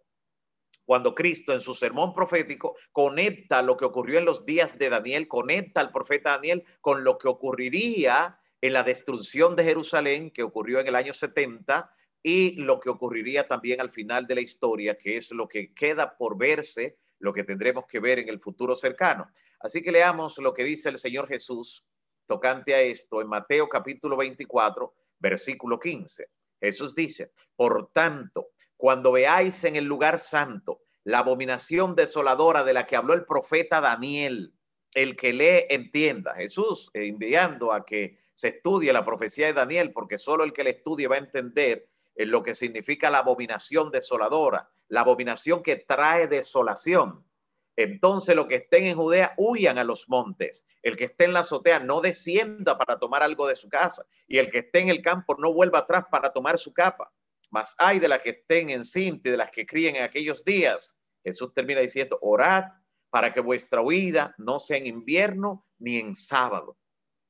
cuando 0.86 1.16
Cristo 1.16 1.54
en 1.54 1.60
su 1.60 1.74
sermón 1.74 2.14
profético 2.14 2.76
conecta 2.92 3.64
lo 3.64 3.78
que 3.78 3.86
ocurrió 3.86 4.20
en 4.20 4.26
los 4.26 4.46
días 4.46 4.78
de 4.78 4.92
Daniel, 4.92 5.28
conecta 5.28 5.82
al 5.82 5.92
profeta 5.92 6.34
Daniel 6.34 6.64
con 6.82 7.04
lo 7.04 7.18
que 7.18 7.30
ocurriría 7.30 8.40
en 8.62 8.74
la 8.74 8.84
destrucción 8.84 9.56
de 9.56 9.64
Jerusalén 9.64 10.30
que 10.30 10.44
ocurrió 10.44 10.80
en 10.80 10.88
el 10.88 10.96
año 10.96 11.14
70 11.14 11.92
y 12.24 12.56
lo 12.56 12.80
que 12.80 12.90
ocurriría 12.90 13.48
también 13.48 13.82
al 13.82 13.92
final 13.92 14.28
de 14.28 14.36
la 14.36 14.42
historia, 14.42 14.98
que 14.98 15.18
es 15.18 15.32
lo 15.32 15.48
que 15.48 15.74
queda 15.74 16.18
por 16.18 16.38
verse, 16.38 16.98
lo 17.20 17.34
que 17.34 17.44
tendremos 17.44 17.86
que 17.86 18.00
ver 18.00 18.20
en 18.20 18.30
el 18.30 18.40
futuro 18.40 18.76
cercano. 18.76 19.30
Así 19.60 19.82
que 19.82 19.92
leamos 19.92 20.38
lo 20.38 20.54
que 20.54 20.64
dice 20.64 20.90
el 20.90 20.98
Señor 20.98 21.28
Jesús 21.28 21.86
tocante 22.26 22.76
a 22.76 22.82
esto 22.82 23.22
en 23.22 23.28
Mateo 23.28 23.68
capítulo 23.70 24.18
24, 24.18 24.94
versículo 25.20 25.80
15. 25.80 26.28
Jesús 26.60 26.94
dice, 26.94 27.32
por 27.56 27.92
tanto, 27.92 28.50
cuando 28.76 29.12
veáis 29.12 29.64
en 29.64 29.76
el 29.76 29.86
lugar 29.86 30.20
santo 30.20 30.82
la 31.04 31.20
abominación 31.20 31.96
desoladora 31.96 32.64
de 32.64 32.74
la 32.74 32.86
que 32.86 32.96
habló 32.96 33.14
el 33.14 33.26
profeta 33.26 33.80
Daniel, 33.80 34.54
el 34.94 35.16
que 35.16 35.34
lee 35.34 35.66
entienda. 35.70 36.36
Jesús 36.36 36.90
enviando 36.94 37.72
a 37.72 37.86
que 37.86 38.18
se 38.34 38.50
estudie 38.50 38.94
la 38.94 39.06
profecía 39.06 39.48
de 39.48 39.54
Daniel, 39.54 39.92
porque 39.94 40.18
solo 40.18 40.44
el 40.44 40.54
que 40.54 40.64
le 40.64 40.72
estudie 40.72 41.08
va 41.08 41.16
a 41.16 41.20
entender 41.20 41.88
en 42.18 42.32
lo 42.32 42.42
que 42.44 42.56
significa 42.56 43.12
la 43.12 43.20
abominación 43.20 43.92
desoladora, 43.92 44.70
la 44.88 45.02
abominación 45.02 45.62
que 45.62 45.76
trae 45.76 46.28
desolación. 46.28 47.24
Entonces, 47.76 48.36
los 48.36 48.48
que 48.48 48.56
estén 48.56 48.86
en 48.86 48.98
Judea 48.98 49.36
huyan 49.38 49.78
a 49.78 49.84
los 49.84 50.10
montes. 50.10 50.68
El 50.82 50.98
que 50.98 51.06
esté 51.06 51.26
en 51.26 51.34
la 51.34 51.42
azotea 51.42 51.80
no 51.80 52.02
descienda 52.02 52.76
para 52.76 52.98
tomar 52.98 53.22
algo 53.22 53.48
de 53.48 53.56
su 53.56 53.70
casa. 53.70 54.04
Y 54.28 54.40
el 54.40 54.50
que 54.50 54.60
esté 54.60 54.80
en 54.80 54.90
el 54.90 55.04
campo 55.04 55.36
no 55.38 55.54
vuelva 55.54 55.80
atrás 55.80 56.06
para 56.10 56.34
tomar 56.34 56.58
su 56.58 56.74
capa. 56.74 57.14
Mas 57.52 57.76
hay 57.78 58.00
de 58.00 58.08
las 58.08 58.24
que 58.24 58.32
estén 58.32 58.72
en 58.72 58.84
cinta 58.84 59.28
y 59.28 59.32
de 59.32 59.38
las 59.38 59.52
que 59.52 59.68
críen 59.68 59.96
en 59.96 60.04
aquellos 60.04 60.44
días. 60.44 61.00
Jesús 61.24 61.54
termina 61.54 61.82
diciendo, 61.82 62.18
orad 62.22 62.64
para 63.12 63.32
que 63.32 63.42
vuestra 63.42 63.82
huida 63.82 64.34
no 64.40 64.58
sea 64.58 64.78
en 64.78 64.88
invierno 64.88 65.68
ni 65.78 65.98
en 66.00 66.16
sábado. 66.16 66.78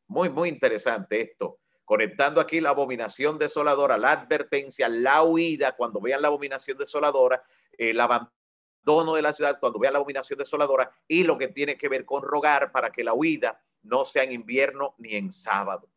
Muy, 0.08 0.30
muy 0.30 0.48
interesante 0.48 1.20
esto 1.20 1.60
conectando 1.88 2.42
aquí 2.42 2.60
la 2.60 2.72
abominación 2.72 3.40
desoladora, 3.40 3.98
la 3.98 4.12
advertencia, 4.12 4.90
la 4.90 5.24
huida, 5.24 5.72
cuando 5.72 6.02
vean 6.02 6.22
la 6.22 6.28
abominación 6.28 6.78
desoladora, 6.78 7.42
el 7.78 7.98
abandono 8.02 9.16
de 9.16 9.22
la 9.22 9.32
ciudad, 9.32 9.58
cuando 9.58 9.80
vean 9.80 9.94
la 9.94 10.00
abominación 10.00 10.38
desoladora, 10.38 10.92
y 11.08 11.24
lo 11.24 11.38
que 11.38 11.48
tiene 11.48 11.78
que 11.78 11.88
ver 11.88 12.04
con 12.04 12.24
rogar 12.24 12.74
para 12.74 12.92
que 12.92 13.06
la 13.06 13.14
huida 13.14 13.62
no 13.84 14.04
sea 14.04 14.24
en 14.24 14.34
invierno 14.34 14.96
ni 14.98 15.16
en 15.16 15.32
sábado. 15.32 15.88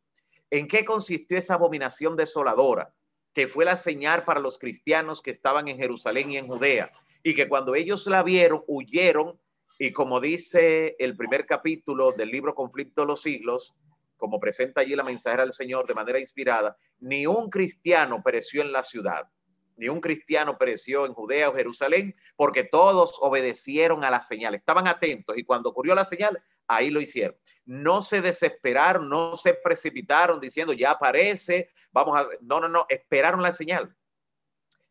¿En 0.49 0.69
qué 0.69 0.85
consistió 0.85 1.37
esa 1.37 1.55
abominación 1.55 2.15
desoladora? 2.15 2.95
Que 3.35 3.49
fue 3.49 3.65
la 3.65 3.77
señal 3.77 4.25
para 4.25 4.39
los 4.39 4.59
cristianos 4.59 5.21
que 5.21 5.33
estaban 5.33 5.67
en 5.67 5.77
Jerusalén 5.77 6.31
y 6.31 6.37
en 6.37 6.47
Judea, 6.47 6.93
y 7.25 7.35
que 7.35 7.49
cuando 7.49 7.75
ellos 7.75 8.07
la 8.07 8.23
vieron, 8.23 8.63
huyeron, 8.69 9.41
y 9.77 9.91
como 9.91 10.21
dice 10.21 10.95
el 11.01 11.17
primer 11.17 11.47
capítulo 11.47 12.13
del 12.13 12.31
libro 12.31 12.55
Conflicto 12.55 13.01
de 13.01 13.09
los 13.09 13.23
Siglos, 13.23 13.75
como 14.21 14.39
presenta 14.39 14.83
allí 14.83 14.95
la 14.95 15.03
mensajera 15.03 15.43
del 15.43 15.53
Señor 15.53 15.87
de 15.87 15.95
manera 15.95 16.21
inspirada, 16.21 16.77
ni 17.01 17.27
un 17.27 17.51
cristiano 17.51 18.23
pereció 18.23 18.63
en 18.63 18.71
la 18.71 18.85
ciudad, 18.85 19.29
ni 19.77 19.89
un 19.89 20.01
cristiano 20.01 20.59
pereció 20.59 21.07
en 21.07 21.15
Judea 21.15 21.49
o 21.49 21.55
Jerusalén, 21.55 22.15
porque 22.37 22.65
todos 22.65 23.19
obedecieron 23.21 24.05
a 24.05 24.11
la 24.11 24.21
señal, 24.21 24.55
estaban 24.55 24.87
atentos 24.87 25.37
y 25.37 25.45
cuando 25.45 25.71
ocurrió 25.71 25.95
la 25.95 26.05
señal, 26.05 26.41
ahí 26.69 26.91
lo 26.91 27.01
hicieron. 27.01 27.35
No 27.65 28.03
se 28.03 28.21
desesperaron, 28.21 29.09
no 29.09 29.35
se 29.35 29.55
precipitaron 29.55 30.39
diciendo, 30.39 30.73
ya 30.73 30.93
aparece, 30.93 31.71
vamos 31.91 32.17
a... 32.17 32.29
No, 32.43 32.61
no, 32.61 32.69
no, 32.69 32.87
esperaron 32.89 33.43
la 33.43 33.53
señal. 33.53 33.97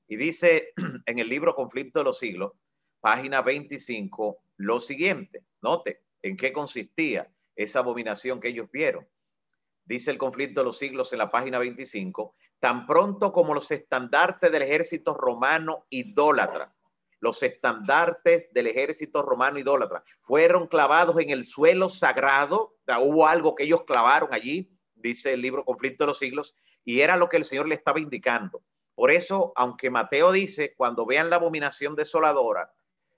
Y 0.08 0.18
dice 0.18 0.74
en 1.06 1.20
el 1.20 1.30
libro 1.30 1.56
Conflicto 1.56 2.00
de 2.00 2.06
los 2.06 2.18
Siglos, 2.18 2.54
página 3.00 3.42
25, 3.44 4.40
lo 4.58 4.80
siguiente, 4.80 5.46
note 5.62 6.02
en 6.22 6.36
qué 6.36 6.52
consistía 6.52 7.32
esa 7.56 7.80
abominación 7.80 8.40
que 8.40 8.50
ellos 8.50 8.70
vieron 8.72 9.08
dice 9.90 10.12
el 10.12 10.20
conflicto 10.20 10.62
de 10.62 10.66
los 10.66 10.78
siglos 10.78 11.12
en 11.14 11.18
la 11.18 11.32
página 11.32 11.58
25, 11.58 12.36
tan 12.60 12.86
pronto 12.86 13.34
como 13.34 13.56
los 13.56 13.72
estandartes 13.72 14.52
del 14.52 14.62
ejército 14.62 15.16
romano 15.16 15.88
idólatra, 15.90 16.76
los 17.20 17.42
estandartes 17.42 18.54
del 18.54 18.68
ejército 18.68 19.24
romano 19.24 19.58
idólatra, 19.58 20.04
fueron 20.20 20.68
clavados 20.68 21.20
en 21.20 21.32
el 21.32 21.44
suelo 21.44 21.90
sagrado, 21.90 22.78
hubo 23.02 23.26
algo 23.26 23.56
que 23.56 23.64
ellos 23.64 23.84
clavaron 23.86 24.30
allí, 24.32 24.72
dice 24.94 25.34
el 25.34 25.42
libro 25.42 25.66
Conflicto 25.66 26.04
de 26.04 26.10
los 26.10 26.20
siglos, 26.20 26.56
y 26.86 27.00
era 27.02 27.18
lo 27.18 27.28
que 27.28 27.38
el 27.38 27.44
Señor 27.44 27.68
le 27.68 27.74
estaba 27.74 28.00
indicando. 28.00 28.62
Por 28.94 29.10
eso, 29.10 29.54
aunque 29.56 29.90
Mateo 29.90 30.32
dice, 30.32 30.76
cuando 30.78 31.08
vean 31.08 31.32
la 31.32 31.38
abominación 31.38 31.96
desoladora, 31.96 32.72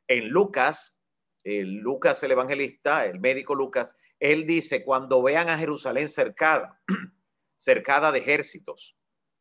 en 0.07 0.29
Lucas, 0.29 1.03
el 1.43 1.79
Lucas 1.79 2.23
el 2.23 2.31
evangelista, 2.31 3.05
el 3.05 3.19
médico 3.19 3.55
Lucas, 3.55 3.93
él 4.21 4.45
dice, 4.45 4.86
cuando 4.86 5.23
vean 5.23 5.49
a 5.49 5.57
Jerusalén 5.57 6.07
cercada, 6.07 6.79
cercada 7.57 8.12
de 8.12 8.19
ejércitos. 8.19 8.95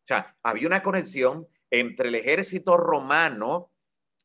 O 0.04 0.06
sea, 0.06 0.36
había 0.42 0.66
una 0.66 0.82
conexión 0.82 1.46
entre 1.70 2.08
el 2.08 2.14
ejército 2.14 2.78
romano 2.78 3.70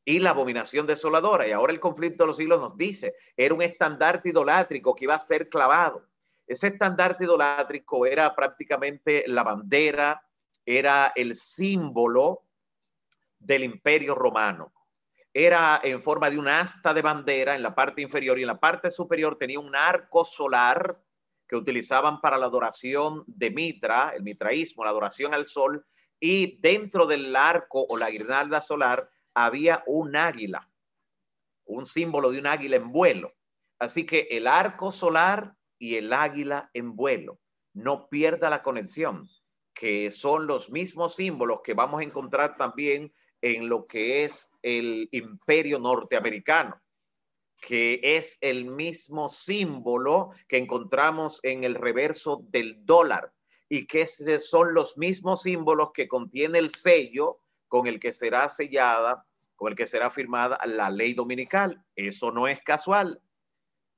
y 0.05 0.19
la 0.19 0.29
abominación 0.29 0.87
desoladora. 0.87 1.45
Y 1.45 1.51
ahora 1.51 1.73
el 1.73 1.81
conflicto 1.81 2.23
de 2.23 2.27
los 2.27 2.37
siglos 2.37 2.61
nos 2.61 2.77
dice, 2.77 3.15
era 3.35 3.53
un 3.53 3.61
estandarte 3.61 4.29
idolátrico 4.29 4.95
que 4.95 5.03
iba 5.03 5.15
a 5.15 5.19
ser 5.19 5.49
clavado. 5.49 6.07
Ese 6.47 6.67
estandarte 6.67 7.25
idolátrico 7.25 8.05
era 8.05 8.33
prácticamente 8.33 9.25
la 9.27 9.43
bandera, 9.43 10.25
era 10.65 11.11
el 11.15 11.35
símbolo 11.35 12.45
del 13.39 13.65
imperio 13.65 14.15
romano 14.15 14.71
era 15.37 15.81
en 15.83 16.01
forma 16.01 16.29
de 16.29 16.39
un 16.39 16.47
asta 16.47 16.93
de 16.93 17.01
bandera 17.01 17.55
en 17.55 17.61
la 17.61 17.75
parte 17.75 18.01
inferior 18.01 18.39
y 18.39 18.43
en 18.43 18.47
la 18.47 18.57
parte 18.57 18.89
superior 18.89 19.37
tenía 19.37 19.59
un 19.59 19.75
arco 19.75 20.23
solar 20.23 20.97
que 21.45 21.57
utilizaban 21.57 22.21
para 22.21 22.37
la 22.37 22.45
adoración 22.45 23.25
de 23.27 23.51
Mitra, 23.51 24.13
el 24.15 24.23
mitraísmo, 24.23 24.85
la 24.85 24.91
adoración 24.91 25.33
al 25.33 25.45
sol, 25.45 25.85
y 26.21 26.57
dentro 26.61 27.05
del 27.05 27.35
arco 27.35 27.85
o 27.89 27.97
la 27.97 28.09
guirnalda 28.09 28.61
solar 28.61 29.09
había 29.33 29.83
un 29.87 30.15
águila, 30.15 30.71
un 31.65 31.85
símbolo 31.85 32.31
de 32.31 32.39
un 32.39 32.47
águila 32.47 32.77
en 32.77 32.93
vuelo. 32.93 33.33
Así 33.77 34.05
que 34.05 34.29
el 34.31 34.47
arco 34.47 34.89
solar 34.93 35.53
y 35.77 35.95
el 35.95 36.13
águila 36.13 36.69
en 36.73 36.95
vuelo, 36.95 37.41
no 37.73 38.07
pierda 38.07 38.49
la 38.49 38.63
conexión, 38.63 39.27
que 39.73 40.11
son 40.11 40.47
los 40.47 40.69
mismos 40.69 41.15
símbolos 41.15 41.59
que 41.61 41.73
vamos 41.73 41.99
a 41.99 42.05
encontrar 42.05 42.55
también 42.55 43.13
en 43.41 43.67
lo 43.67 43.85
que 43.85 44.23
es 44.23 44.49
el 44.65 45.07
imperio 45.11 45.77
norteamericano, 45.77 46.81
que 47.61 47.99
es 48.01 48.39
el 48.41 48.65
mismo 48.65 49.29
símbolo 49.29 50.31
que 50.47 50.57
encontramos 50.57 51.39
en 51.43 51.63
el 51.63 51.75
reverso 51.75 52.43
del 52.49 52.83
dólar 52.83 53.31
y 53.69 53.85
que 53.85 54.07
son 54.07 54.73
los 54.73 54.97
mismos 54.97 55.43
símbolos 55.43 55.91
que 55.93 56.07
contiene 56.07 56.57
el 56.57 56.73
sello 56.73 57.41
con 57.67 57.85
el 57.85 57.99
que 57.99 58.11
será 58.11 58.49
sellada, 58.49 59.27
con 59.55 59.71
el 59.71 59.77
que 59.77 59.85
será 59.85 60.09
firmada 60.09 60.59
la 60.65 60.89
ley 60.89 61.13
dominical. 61.13 61.83
Eso 61.95 62.31
no 62.31 62.47
es 62.47 62.59
casual. 62.61 63.21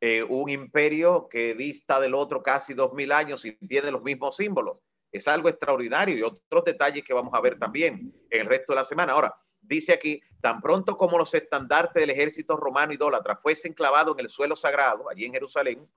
Eh, 0.02 0.22
un 0.22 0.50
imperio 0.50 1.30
que 1.30 1.56
dista 1.56 2.00
del 2.02 2.14
otro 2.14 2.44
casi 2.44 2.74
dos 2.74 2.94
mil 2.94 3.14
años 3.14 3.46
y 3.46 3.54
tiene 3.54 3.90
los 3.90 4.04
mismos 4.04 4.36
símbolos. 4.36 4.80
Es 5.14 5.30
algo 5.30 5.48
extraordinario 5.48 6.18
y 6.18 6.24
otros 6.24 6.66
detalles 6.66 7.06
que 7.06 7.14
vamos 7.14 7.34
a 7.34 7.40
ver 7.40 7.58
también 7.58 8.14
en 8.30 8.42
el 8.42 8.48
resto 8.48 8.74
de 8.74 8.80
la 8.80 8.86
semana. 8.86 9.14
Ahora, 9.14 9.34
dice 9.68 9.94
aquí, 9.94 10.22
tan 10.42 10.62
pronto 10.62 10.98
como 10.98 11.18
los 11.18 11.34
estandartes 11.34 12.00
del 12.02 12.10
ejército 12.10 12.56
romano 12.56 12.94
idólatra 12.94 13.36
fuesen 13.36 13.74
clavados 13.74 14.18
en 14.18 14.26
el 14.26 14.30
suelo 14.30 14.56
sagrado, 14.56 15.10
allí 15.10 15.26
en 15.26 15.34
Jerusalén, 15.34 15.88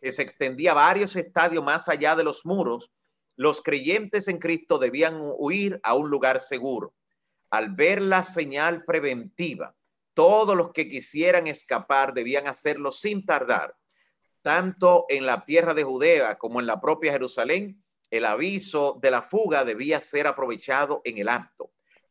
que 0.00 0.12
se 0.12 0.22
extendía 0.22 0.72
varios 0.74 1.14
estadios 1.16 1.62
más 1.62 1.88
allá 1.88 2.16
de 2.16 2.24
los 2.24 2.46
muros, 2.46 2.90
los 3.36 3.62
creyentes 3.62 4.28
en 4.28 4.38
Cristo 4.38 4.78
debían 4.78 5.18
huir 5.20 5.80
a 5.82 5.94
un 5.94 6.10
lugar 6.10 6.40
seguro. 6.40 6.94
Al 7.50 7.70
ver 7.70 8.00
la 8.00 8.22
señal 8.22 8.84
preventiva, 8.84 9.74
todos 10.14 10.56
los 10.56 10.72
que 10.72 10.88
quisieran 10.88 11.46
escapar 11.46 12.12
debían 12.14 12.46
hacerlo 12.46 12.90
sin 12.90 13.24
tardar. 13.24 13.74
Tanto 14.42 15.06
en 15.08 15.26
la 15.26 15.44
tierra 15.44 15.74
de 15.74 15.84
Judea 15.84 16.38
como 16.38 16.60
en 16.60 16.66
la 16.66 16.80
propia 16.80 17.12
Jerusalén, 17.12 17.82
el 18.10 18.24
aviso 18.24 18.98
de 19.00 19.10
la 19.10 19.22
fuga 19.22 19.64
debía 19.64 20.00
ser 20.00 20.26
aprovechado 20.26 21.00
en 21.04 21.18
el 21.18 21.28
acto. 21.28 21.70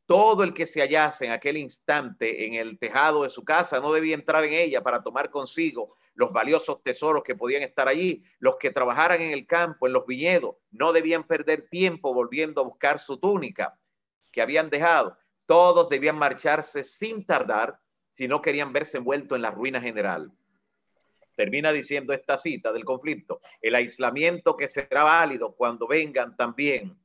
Todo 0.09 0.41
el 0.41 0.55
que 0.55 0.65
se 0.65 0.81
hallase 0.81 1.27
en 1.27 1.31
aquel 1.33 1.55
instante 1.55 2.47
en 2.47 2.55
el 2.55 2.79
tejado 2.79 3.21
de 3.21 3.29
su 3.29 3.45
casa 3.45 3.79
no 3.79 3.93
debía 3.93 4.15
entrar 4.15 4.43
en 4.43 4.53
ella 4.53 4.81
para 4.81 5.03
tomar 5.03 5.29
consigo 5.29 5.97
los 6.15 6.33
valiosos 6.33 6.81
tesoros 6.81 7.21
que 7.21 7.35
podían 7.35 7.61
estar 7.61 7.87
allí. 7.87 8.23
Los 8.39 8.57
que 8.57 8.71
trabajaran 8.71 9.21
en 9.21 9.29
el 9.29 9.45
campo, 9.45 9.85
en 9.85 9.93
los 9.93 10.07
viñedos, 10.07 10.55
no 10.71 10.93
debían 10.93 11.25
perder 11.25 11.69
tiempo 11.69 12.11
volviendo 12.11 12.59
a 12.59 12.63
buscar 12.63 12.97
su 12.97 13.17
túnica 13.19 13.77
que 14.31 14.41
habían 14.41 14.71
dejado. 14.71 15.15
Todos 15.45 15.89
debían 15.89 16.17
marcharse 16.17 16.83
sin 16.83 17.23
tardar 17.23 17.79
si 18.11 18.27
no 18.27 18.41
querían 18.41 18.73
verse 18.73 18.97
envueltos 18.97 19.35
en 19.35 19.43
la 19.43 19.51
ruina 19.51 19.79
general. 19.79 20.31
Termina 21.35 21.71
diciendo 21.71 22.13
esta 22.13 22.39
cita 22.39 22.73
del 22.73 22.83
conflicto, 22.83 23.41
el 23.61 23.75
aislamiento 23.75 24.57
que 24.57 24.67
será 24.67 25.03
válido 25.03 25.51
cuando 25.51 25.85
vengan 25.85 26.35
también 26.35 26.97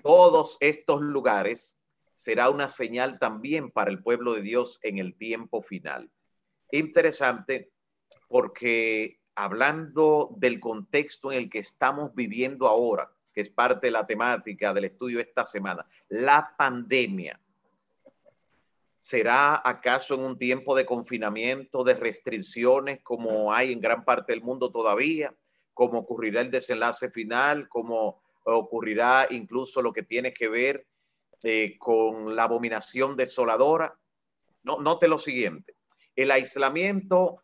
todos 0.00 0.56
estos 0.60 1.00
lugares 1.00 1.76
será 2.16 2.48
una 2.48 2.70
señal 2.70 3.18
también 3.18 3.70
para 3.70 3.90
el 3.90 4.02
pueblo 4.02 4.32
de 4.32 4.40
Dios 4.40 4.80
en 4.82 4.96
el 4.96 5.14
tiempo 5.14 5.60
final. 5.60 6.10
Interesante 6.72 7.70
porque 8.26 9.20
hablando 9.34 10.34
del 10.38 10.58
contexto 10.58 11.30
en 11.30 11.38
el 11.38 11.50
que 11.50 11.58
estamos 11.58 12.14
viviendo 12.14 12.68
ahora, 12.68 13.12
que 13.34 13.42
es 13.42 13.50
parte 13.50 13.88
de 13.88 13.90
la 13.90 14.06
temática 14.06 14.72
del 14.72 14.86
estudio 14.86 15.20
esta 15.20 15.44
semana, 15.44 15.86
la 16.08 16.54
pandemia. 16.56 17.38
¿Será 18.98 19.60
acaso 19.62 20.14
en 20.14 20.20
un 20.20 20.38
tiempo 20.38 20.74
de 20.74 20.86
confinamiento, 20.86 21.84
de 21.84 21.94
restricciones 21.94 23.02
como 23.02 23.52
hay 23.52 23.72
en 23.72 23.80
gran 23.82 24.06
parte 24.06 24.32
del 24.32 24.42
mundo 24.42 24.72
todavía? 24.72 25.34
¿Cómo 25.74 25.98
ocurrirá 25.98 26.40
el 26.40 26.50
desenlace 26.50 27.10
final? 27.10 27.68
¿Cómo 27.68 28.22
ocurrirá 28.44 29.26
incluso 29.28 29.82
lo 29.82 29.92
que 29.92 30.02
tiene 30.02 30.32
que 30.32 30.48
ver 30.48 30.86
eh, 31.42 31.76
con 31.78 32.34
la 32.36 32.44
abominación 32.44 33.16
desoladora? 33.16 33.98
No, 34.62 34.80
note 34.80 35.08
lo 35.08 35.18
siguiente. 35.18 35.76
El 36.14 36.30
aislamiento 36.30 37.42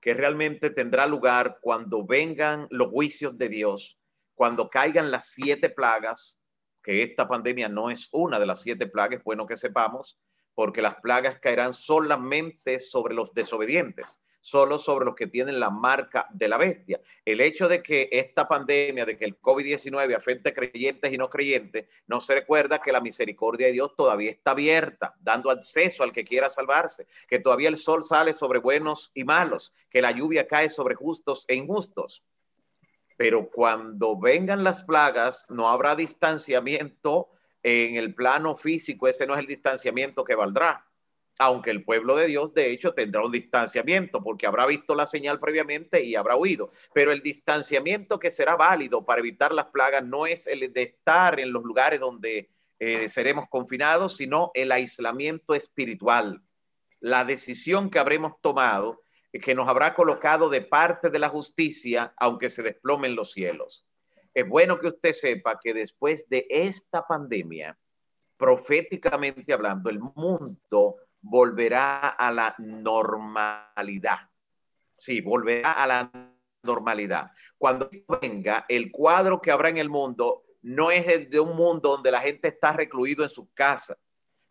que 0.00 0.14
realmente 0.14 0.70
tendrá 0.70 1.06
lugar 1.06 1.58
cuando 1.60 2.06
vengan 2.06 2.66
los 2.70 2.88
juicios 2.88 3.36
de 3.36 3.48
Dios, 3.48 3.98
cuando 4.34 4.70
caigan 4.70 5.10
las 5.10 5.30
siete 5.32 5.70
plagas, 5.70 6.40
que 6.82 7.02
esta 7.02 7.26
pandemia 7.26 7.68
no 7.68 7.90
es 7.90 8.08
una 8.12 8.38
de 8.38 8.46
las 8.46 8.62
siete 8.62 8.86
plagas, 8.86 9.22
bueno 9.24 9.46
que 9.46 9.56
sepamos, 9.56 10.20
porque 10.54 10.80
las 10.80 10.96
plagas 10.96 11.38
caerán 11.40 11.74
solamente 11.74 12.78
sobre 12.78 13.14
los 13.14 13.34
desobedientes 13.34 14.20
solo 14.46 14.78
sobre 14.78 15.06
los 15.06 15.16
que 15.16 15.26
tienen 15.26 15.58
la 15.58 15.70
marca 15.70 16.28
de 16.30 16.46
la 16.46 16.56
bestia. 16.56 17.00
El 17.24 17.40
hecho 17.40 17.66
de 17.66 17.82
que 17.82 18.08
esta 18.12 18.46
pandemia, 18.46 19.04
de 19.04 19.18
que 19.18 19.24
el 19.24 19.40
COVID-19 19.40 20.14
afecte 20.14 20.54
creyentes 20.54 21.12
y 21.12 21.18
no 21.18 21.28
creyentes, 21.28 21.86
no 22.06 22.20
se 22.20 22.36
recuerda 22.36 22.80
que 22.80 22.92
la 22.92 23.00
misericordia 23.00 23.66
de 23.66 23.72
Dios 23.72 23.96
todavía 23.96 24.30
está 24.30 24.52
abierta, 24.52 25.16
dando 25.20 25.50
acceso 25.50 26.04
al 26.04 26.12
que 26.12 26.24
quiera 26.24 26.48
salvarse, 26.48 27.08
que 27.26 27.40
todavía 27.40 27.68
el 27.68 27.76
sol 27.76 28.04
sale 28.04 28.32
sobre 28.32 28.60
buenos 28.60 29.10
y 29.14 29.24
malos, 29.24 29.74
que 29.90 30.00
la 30.00 30.12
lluvia 30.12 30.46
cae 30.46 30.68
sobre 30.68 30.94
justos 30.94 31.44
e 31.48 31.56
injustos. 31.56 32.22
Pero 33.16 33.50
cuando 33.50 34.16
vengan 34.16 34.62
las 34.62 34.84
plagas, 34.84 35.46
no 35.48 35.68
habrá 35.68 35.96
distanciamiento 35.96 37.30
en 37.64 37.96
el 37.96 38.14
plano 38.14 38.54
físico, 38.54 39.08
ese 39.08 39.26
no 39.26 39.34
es 39.34 39.40
el 39.40 39.48
distanciamiento 39.48 40.22
que 40.22 40.36
valdrá 40.36 40.86
aunque 41.38 41.70
el 41.70 41.84
pueblo 41.84 42.16
de 42.16 42.26
Dios 42.26 42.54
de 42.54 42.70
hecho 42.70 42.94
tendrá 42.94 43.24
un 43.24 43.32
distanciamiento 43.32 44.22
porque 44.22 44.46
habrá 44.46 44.66
visto 44.66 44.94
la 44.94 45.06
señal 45.06 45.38
previamente 45.38 46.02
y 46.02 46.14
habrá 46.14 46.36
huido. 46.36 46.70
Pero 46.94 47.12
el 47.12 47.22
distanciamiento 47.22 48.18
que 48.18 48.30
será 48.30 48.56
válido 48.56 49.04
para 49.04 49.20
evitar 49.20 49.52
las 49.52 49.66
plagas 49.66 50.04
no 50.04 50.26
es 50.26 50.46
el 50.46 50.72
de 50.72 50.82
estar 50.82 51.38
en 51.38 51.52
los 51.52 51.62
lugares 51.62 52.00
donde 52.00 52.50
eh, 52.78 53.08
seremos 53.08 53.48
confinados, 53.48 54.16
sino 54.16 54.50
el 54.54 54.72
aislamiento 54.72 55.54
espiritual. 55.54 56.42
La 57.00 57.24
decisión 57.24 57.90
que 57.90 57.98
habremos 57.98 58.40
tomado, 58.40 59.02
eh, 59.32 59.40
que 59.40 59.54
nos 59.54 59.68
habrá 59.68 59.94
colocado 59.94 60.48
de 60.48 60.62
parte 60.62 61.10
de 61.10 61.18
la 61.18 61.28
justicia, 61.28 62.14
aunque 62.16 62.50
se 62.50 62.62
desplomen 62.62 63.14
los 63.14 63.32
cielos. 63.32 63.86
Es 64.32 64.46
bueno 64.48 64.78
que 64.78 64.88
usted 64.88 65.12
sepa 65.12 65.58
que 65.62 65.72
después 65.72 66.28
de 66.28 66.46
esta 66.50 67.06
pandemia, 67.06 67.78
proféticamente 68.36 69.54
hablando, 69.54 69.88
el 69.88 69.98
mundo 69.98 70.96
volverá 71.20 72.08
a 72.08 72.32
la 72.32 72.54
normalidad. 72.58 74.30
Sí, 74.96 75.20
volverá 75.20 75.72
a 75.72 75.86
la 75.86 76.10
normalidad. 76.62 77.30
Cuando 77.58 77.88
venga, 78.20 78.64
el 78.68 78.90
cuadro 78.90 79.40
que 79.40 79.50
habrá 79.50 79.68
en 79.68 79.78
el 79.78 79.88
mundo 79.88 80.44
no 80.62 80.90
es 80.90 81.06
el 81.08 81.30
de 81.30 81.40
un 81.40 81.56
mundo 81.56 81.90
donde 81.90 82.10
la 82.10 82.20
gente 82.20 82.48
está 82.48 82.72
recluido 82.72 83.22
en 83.22 83.28
sus 83.28 83.48
casas, 83.54 83.96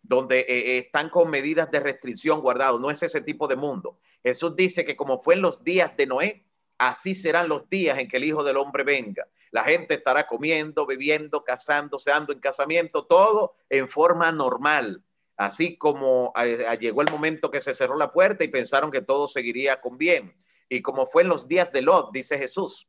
donde 0.02 0.40
eh, 0.40 0.46
eh, 0.48 0.78
están 0.80 1.10
con 1.10 1.30
medidas 1.30 1.70
de 1.72 1.80
restricción 1.80 2.42
guardados. 2.42 2.80
No 2.80 2.90
es 2.90 3.04
ese 3.04 3.22
tipo 3.22 3.48
de 3.48 3.56
mundo. 3.56 4.00
Jesús 4.24 4.56
dice 4.56 4.86
que 4.86 4.96
como 4.96 5.20
fue 5.20 5.36
en 5.36 5.42
los 5.42 5.64
días 5.64 5.96
de 5.98 6.08
Noé, 6.08 6.46
así 6.78 7.16
serán 7.16 7.50
los 7.50 7.70
días 7.70 8.00
en 8.00 8.08
que 8.08 8.18
el 8.18 8.24
Hijo 8.24 8.44
del 8.44 8.58
Hombre 8.58 8.84
venga. 8.84 9.28
La 9.52 9.64
gente 9.64 9.96
estará 9.96 10.28
comiendo, 10.28 10.86
bebiendo, 10.86 11.44
casándose, 11.44 12.12
ando 12.12 12.34
en 12.34 12.40
casamiento, 12.40 13.06
todo 13.06 13.56
en 13.70 13.88
forma 13.88 14.32
normal 14.32 15.04
así 15.38 15.78
como 15.78 16.34
eh, 16.38 16.66
eh, 16.68 16.78
llegó 16.80 17.02
el 17.02 17.12
momento 17.12 17.52
que 17.52 17.62
se 17.62 17.74
cerró 17.74 17.98
la 17.98 18.12
puerta 18.12 18.44
y 18.44 18.50
pensaron 18.50 18.92
que 18.92 19.02
todo 19.02 19.28
seguiría 19.28 19.82
con 19.82 19.98
bien. 19.98 20.36
Y 20.70 20.82
como 20.82 21.06
fue 21.06 21.24
en 21.24 21.30
los 21.30 21.48
días 21.48 21.72
de 21.72 21.82
Lot, 21.82 22.12
dice 22.12 22.38
Jesús, 22.38 22.88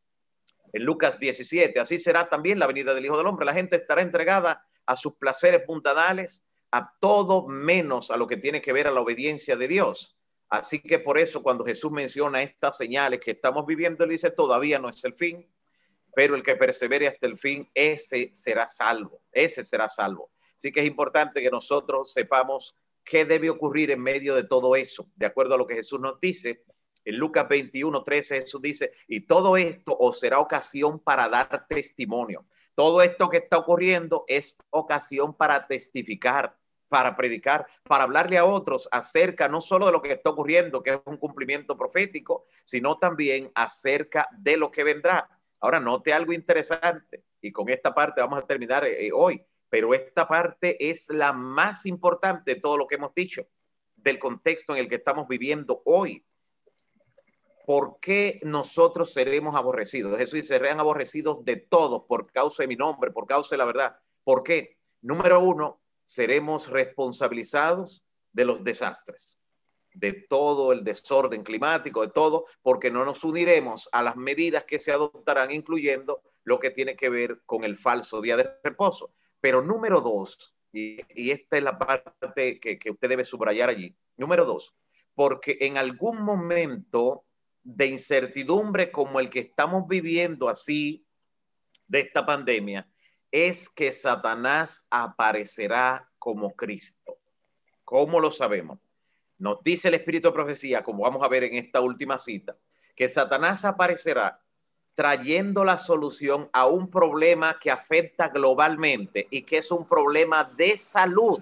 en 0.72 0.84
Lucas 0.84 1.18
17, 1.18 1.78
así 1.78 1.98
será 1.98 2.28
también 2.28 2.58
la 2.58 2.66
venida 2.66 2.94
del 2.94 3.04
Hijo 3.04 3.16
del 3.16 3.26
Hombre. 3.26 3.46
La 3.46 3.54
gente 3.54 3.76
estará 3.76 4.02
entregada 4.02 4.66
a 4.86 4.96
sus 4.96 5.16
placeres 5.16 5.62
puntanales, 5.66 6.46
a 6.70 6.92
todo 7.00 7.46
menos 7.46 8.10
a 8.10 8.16
lo 8.16 8.26
que 8.26 8.36
tiene 8.36 8.60
que 8.60 8.72
ver 8.72 8.86
a 8.86 8.90
la 8.90 9.00
obediencia 9.00 9.56
de 9.56 9.68
Dios. 9.68 10.16
Así 10.48 10.80
que 10.80 10.98
por 10.98 11.18
eso 11.18 11.42
cuando 11.42 11.64
Jesús 11.64 11.90
menciona 11.90 12.42
estas 12.42 12.76
señales 12.76 13.20
que 13.20 13.32
estamos 13.32 13.66
viviendo, 13.66 14.04
él 14.04 14.10
dice, 14.10 14.30
todavía 14.30 14.78
no 14.78 14.88
es 14.88 15.04
el 15.04 15.14
fin, 15.14 15.48
pero 16.14 16.34
el 16.34 16.42
que 16.42 16.56
persevere 16.56 17.08
hasta 17.08 17.26
el 17.26 17.36
fin, 17.36 17.68
ese 17.74 18.30
será 18.32 18.66
salvo, 18.66 19.22
ese 19.32 19.64
será 19.64 19.88
salvo. 19.88 20.30
Así 20.56 20.72
que 20.72 20.80
es 20.80 20.86
importante 20.86 21.42
que 21.42 21.50
nosotros 21.50 22.12
sepamos 22.12 22.76
qué 23.04 23.24
debe 23.24 23.50
ocurrir 23.50 23.90
en 23.90 24.00
medio 24.00 24.34
de 24.34 24.44
todo 24.44 24.74
eso, 24.74 25.08
de 25.14 25.26
acuerdo 25.26 25.54
a 25.54 25.58
lo 25.58 25.66
que 25.66 25.74
Jesús 25.74 26.00
nos 26.00 26.20
dice. 26.20 26.64
En 27.04 27.18
Lucas 27.18 27.48
21, 27.48 28.02
13 28.02 28.40
Jesús 28.40 28.60
dice, 28.60 28.92
y 29.06 29.20
todo 29.20 29.56
esto 29.56 29.96
os 29.96 30.18
será 30.18 30.40
ocasión 30.40 30.98
para 30.98 31.28
dar 31.28 31.66
testimonio. 31.68 32.46
Todo 32.74 33.00
esto 33.00 33.30
que 33.30 33.38
está 33.38 33.58
ocurriendo 33.58 34.24
es 34.26 34.56
ocasión 34.70 35.34
para 35.34 35.66
testificar, 35.66 36.56
para 36.88 37.16
predicar, 37.16 37.66
para 37.84 38.04
hablarle 38.04 38.38
a 38.38 38.44
otros 38.44 38.88
acerca 38.90 39.48
no 39.48 39.60
solo 39.60 39.86
de 39.86 39.92
lo 39.92 40.02
que 40.02 40.12
está 40.12 40.30
ocurriendo, 40.30 40.82
que 40.82 40.94
es 40.94 41.00
un 41.04 41.16
cumplimiento 41.16 41.76
profético, 41.76 42.46
sino 42.64 42.98
también 42.98 43.52
acerca 43.54 44.28
de 44.32 44.56
lo 44.56 44.70
que 44.70 44.84
vendrá. 44.84 45.28
Ahora, 45.60 45.80
note 45.80 46.12
algo 46.12 46.32
interesante, 46.32 47.22
y 47.40 47.52
con 47.52 47.68
esta 47.68 47.94
parte 47.94 48.20
vamos 48.20 48.40
a 48.40 48.46
terminar 48.46 48.84
eh, 48.84 49.10
hoy 49.12 49.42
pero 49.68 49.94
esta 49.94 50.28
parte 50.28 50.90
es 50.90 51.08
la 51.10 51.32
más 51.32 51.86
importante 51.86 52.54
de 52.54 52.60
todo 52.60 52.76
lo 52.76 52.86
que 52.86 52.96
hemos 52.96 53.14
dicho, 53.14 53.46
del 53.96 54.18
contexto 54.18 54.74
en 54.74 54.80
el 54.80 54.88
que 54.88 54.96
estamos 54.96 55.26
viviendo 55.28 55.82
hoy. 55.84 56.24
¿Por 57.66 57.98
qué 58.00 58.38
nosotros 58.44 59.12
seremos 59.12 59.56
aborrecidos? 59.56 60.16
Jesús 60.18 60.34
dice, 60.34 60.54
serán 60.54 60.78
aborrecidos 60.78 61.44
de 61.44 61.56
todos 61.56 62.04
por 62.06 62.30
causa 62.30 62.62
de 62.62 62.68
mi 62.68 62.76
nombre, 62.76 63.10
por 63.10 63.26
causa 63.26 63.54
de 63.54 63.58
la 63.58 63.64
verdad. 63.64 63.96
¿Por 64.22 64.44
qué? 64.44 64.78
Número 65.02 65.40
uno, 65.40 65.80
seremos 66.04 66.68
responsabilizados 66.68 68.04
de 68.32 68.44
los 68.44 68.62
desastres, 68.62 69.36
de 69.94 70.12
todo 70.12 70.72
el 70.72 70.84
desorden 70.84 71.42
climático, 71.42 72.02
de 72.02 72.12
todo, 72.12 72.46
porque 72.62 72.90
no 72.90 73.04
nos 73.04 73.24
uniremos 73.24 73.88
a 73.90 74.02
las 74.02 74.14
medidas 74.14 74.64
que 74.64 74.78
se 74.78 74.92
adoptarán, 74.92 75.50
incluyendo 75.50 76.22
lo 76.44 76.60
que 76.60 76.70
tiene 76.70 76.94
que 76.94 77.08
ver 77.08 77.40
con 77.44 77.64
el 77.64 77.76
falso 77.76 78.20
día 78.20 78.36
de 78.36 78.48
reposo. 78.62 79.12
Pero 79.46 79.62
número 79.62 80.00
dos, 80.00 80.56
y, 80.72 81.30
esta 81.30 81.56
es 81.56 81.62
la 81.62 81.78
parte 81.78 82.58
que, 82.58 82.90
usted 82.90 83.08
debe 83.08 83.24
subrayar 83.24 83.68
allí, 83.68 83.96
número 84.16 84.44
dos, 84.44 84.74
porque 85.14 85.56
en 85.60 85.78
algún 85.78 86.20
momento 86.20 87.24
de 87.62 87.86
incertidumbre 87.86 88.90
como 88.90 89.20
el 89.20 89.30
que 89.30 89.38
estamos 89.38 89.86
viviendo 89.86 90.48
así 90.48 91.06
de 91.86 92.00
esta 92.00 92.26
pandemia, 92.26 92.90
es 93.30 93.68
que 93.68 93.92
Satanás 93.92 94.84
aparecerá 94.90 96.10
como 96.18 96.56
Cristo. 96.56 97.16
¿Cómo 97.84 98.18
lo 98.18 98.32
sabemos? 98.32 98.80
Nos 99.38 99.62
dice 99.62 99.86
el 99.86 99.94
Espíritu 99.94 100.26
de 100.26 100.34
Profecía, 100.34 100.82
como 100.82 101.04
vamos 101.04 101.22
a 101.22 101.28
ver 101.28 101.44
en 101.44 101.54
esta 101.54 101.80
última 101.80 102.18
cita, 102.18 102.56
que 102.96 103.08
Satanás 103.08 103.64
aparecerá 103.64 104.40
trayendo 104.96 105.62
la 105.62 105.76
solución 105.76 106.48
a 106.54 106.66
un 106.66 106.90
problema 106.90 107.58
que 107.60 107.70
afecta 107.70 108.28
globalmente 108.28 109.28
y 109.30 109.42
que 109.42 109.58
es 109.58 109.70
un 109.70 109.86
problema 109.86 110.42
de 110.56 110.78
salud. 110.78 111.38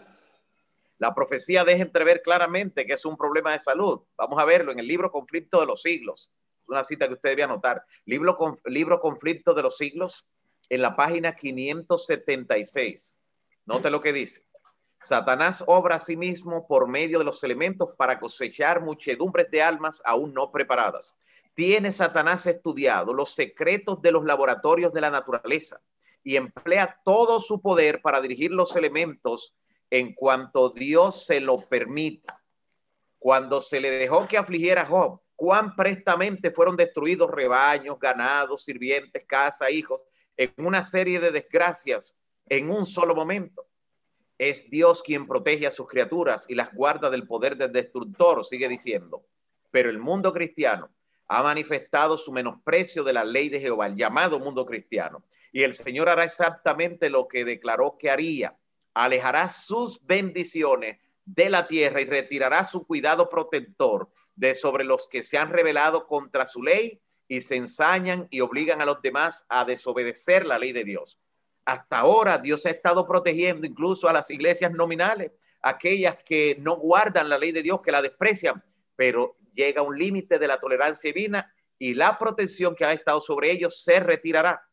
La 0.99 1.15
profecía 1.15 1.65
deja 1.65 1.85
entrever 1.85 2.21
claramente 2.23 2.85
que 2.85 2.95
es 2.95 3.05
un 3.05 3.17
problema 3.17 3.53
de 3.53 3.61
salud. 3.61 4.03
Vamos 4.19 4.41
a 4.41 4.45
verlo 4.45 4.73
en 4.73 4.81
el 4.81 4.89
libro 4.89 5.13
Conflicto 5.13 5.61
de 5.61 5.67
los 5.67 5.83
Siglos. 5.83 6.33
Es 6.63 6.69
una 6.69 6.83
cita 6.83 7.07
que 7.07 7.15
usted 7.15 7.31
debe 7.31 7.45
anotar. 7.45 7.85
Libro, 8.05 8.37
libro 8.65 9.01
Conflicto 9.01 9.55
de 9.55 9.63
los 9.63 9.77
Siglos, 9.77 10.27
en 10.69 10.83
la 10.83 10.97
página 10.97 11.37
576. 11.37 13.21
Note 13.67 13.91
lo 13.91 14.01
que 14.01 14.13
dice. 14.13 14.45
Satanás 15.01 15.63
obra 15.69 15.97
a 15.97 16.01
sí 16.01 16.17
mismo 16.17 16.67
por 16.67 16.89
medio 16.89 17.21
de 17.21 17.25
los 17.25 17.45
elementos 17.45 17.91
para 17.97 18.19
cosechar 18.19 18.81
muchedumbres 18.81 19.49
de 19.53 19.63
almas 19.63 20.03
aún 20.05 20.35
no 20.35 20.51
preparadas 20.51 21.15
tiene 21.55 21.93
Satanás 21.93 22.47
estudiado 22.47 23.13
los 23.13 23.35
secretos 23.35 24.03
de 24.03 24.11
los 24.11 24.25
laboratorios 24.25 24.93
de 24.93 25.01
la 25.01 25.11
naturaleza 25.11 25.81
y 26.23 26.37
emplea 26.37 27.01
todo 27.05 27.39
su 27.39 27.61
poder 27.61 28.03
para 28.03 28.21
dirigir 28.21 28.51
los 28.51 28.75
elementos 28.77 29.55
en 29.91 30.15
cuanto 30.15 30.71
Dios 30.71 31.25
se 31.27 31.41
lo 31.41 31.59
permita. 31.59 32.43
Cuando 33.19 33.61
se 33.61 33.81
le 33.81 33.91
dejó 33.91 34.27
que 34.27 34.37
afligiera 34.37 34.83
a 34.83 34.87
Job, 34.87 35.21
cuán 35.37 35.77
prestamente 35.77 36.51
fueron 36.51 36.77
destruidos 36.77 37.31
rebaños, 37.31 37.99
ganados, 37.99 38.65
sirvientes, 38.65 39.25
casa, 39.27 39.71
hijos, 39.71 40.01
en 40.37 40.53
una 40.59 40.83
serie 40.83 41.21
de 41.21 41.31
desgracias 41.31 42.17
en 42.49 42.71
un 42.71 42.85
solo 42.85 43.15
momento. 43.15 43.67
Es 44.37 44.69
Dios 44.69 45.03
quien 45.03 45.27
protege 45.27 45.67
a 45.67 45.71
sus 45.71 45.87
criaturas 45.87 46.47
y 46.49 46.55
las 46.55 46.75
guarda 46.75 47.09
del 47.09 47.27
poder 47.27 47.57
del 47.57 47.73
destructor, 47.73 48.45
sigue 48.45 48.69
diciendo. 48.69 49.25
Pero 49.71 49.91
el 49.91 49.99
mundo 49.99 50.33
cristiano 50.33 50.91
ha 51.29 51.43
manifestado 51.43 52.17
su 52.17 52.33
menosprecio 52.33 53.03
de 53.05 53.13
la 53.13 53.25
ley 53.25 53.49
de 53.49 53.61
Jehová, 53.61 53.89
llamado 53.89 54.39
mundo 54.39 54.67
cristiano. 54.67 55.25
Y 55.53 55.63
el 55.63 55.75
Señor 55.75 56.09
hará 56.09 56.25
exactamente 56.25 57.11
lo 57.11 57.29
que 57.29 57.45
declaró 57.45 57.97
que 57.99 58.11
haría. 58.11 58.57
Alejará 58.93 59.49
sus 59.51 60.05
bendiciones 60.05 60.99
de 61.25 61.49
la 61.49 61.67
tierra 61.67 62.01
y 62.01 62.05
retirará 62.05 62.65
su 62.65 62.87
cuidado 62.87 63.29
protector 63.29 64.11
de 64.37 64.55
sobre 64.55 64.85
los 64.85 65.07
que 65.07 65.23
se 65.23 65.39
han 65.39 65.51
rebelado 65.51 66.07
contra 66.07 66.47
su 66.47 66.63
ley 66.63 67.01
y 67.29 67.41
se 67.41 67.57
ensañan 67.57 68.29
y 68.31 68.41
obligan 68.41 68.81
a 68.81 68.87
los 68.87 69.01
demás 69.01 69.47
a 69.49 69.65
desobedecer 69.65 70.45
la 70.45 70.59
ley 70.59 70.73
de 70.73 70.85
Dios. 70.85 71.19
Hasta 71.65 72.01
ahora 72.01 72.39
Dios 72.39 72.67
ha 72.67 72.71
estado 72.71 73.07
protegiendo 73.07 73.67
incluso 73.67 74.09
a 74.09 74.13
las 74.13 74.31
iglesias 74.31 74.73
nominales, 74.73 75.33
aquellas 75.63 76.19
que 76.25 76.57
no 76.61 76.77
guardan 76.77 77.31
la 77.31 77.39
ley 77.39 77.53
de 77.53 77.63
Dios, 77.63 77.81
que 77.81 77.93
la 77.93 78.03
desprecian, 78.03 78.63
pero 78.97 79.37
llega 79.55 79.83
un 79.83 79.99
límite 79.99 80.39
de 80.39 80.49
la 80.49 80.59
tolerancia 80.59 81.13
divina 81.13 81.55
y 81.79 81.95
la 81.95 82.19
protección 82.19 82.75
que 82.75 82.85
ha 82.85 82.93
estado 82.93 83.21
sobre 83.21 83.51
ellos 83.51 83.83
se 83.83 84.01
retirará. 84.01 84.67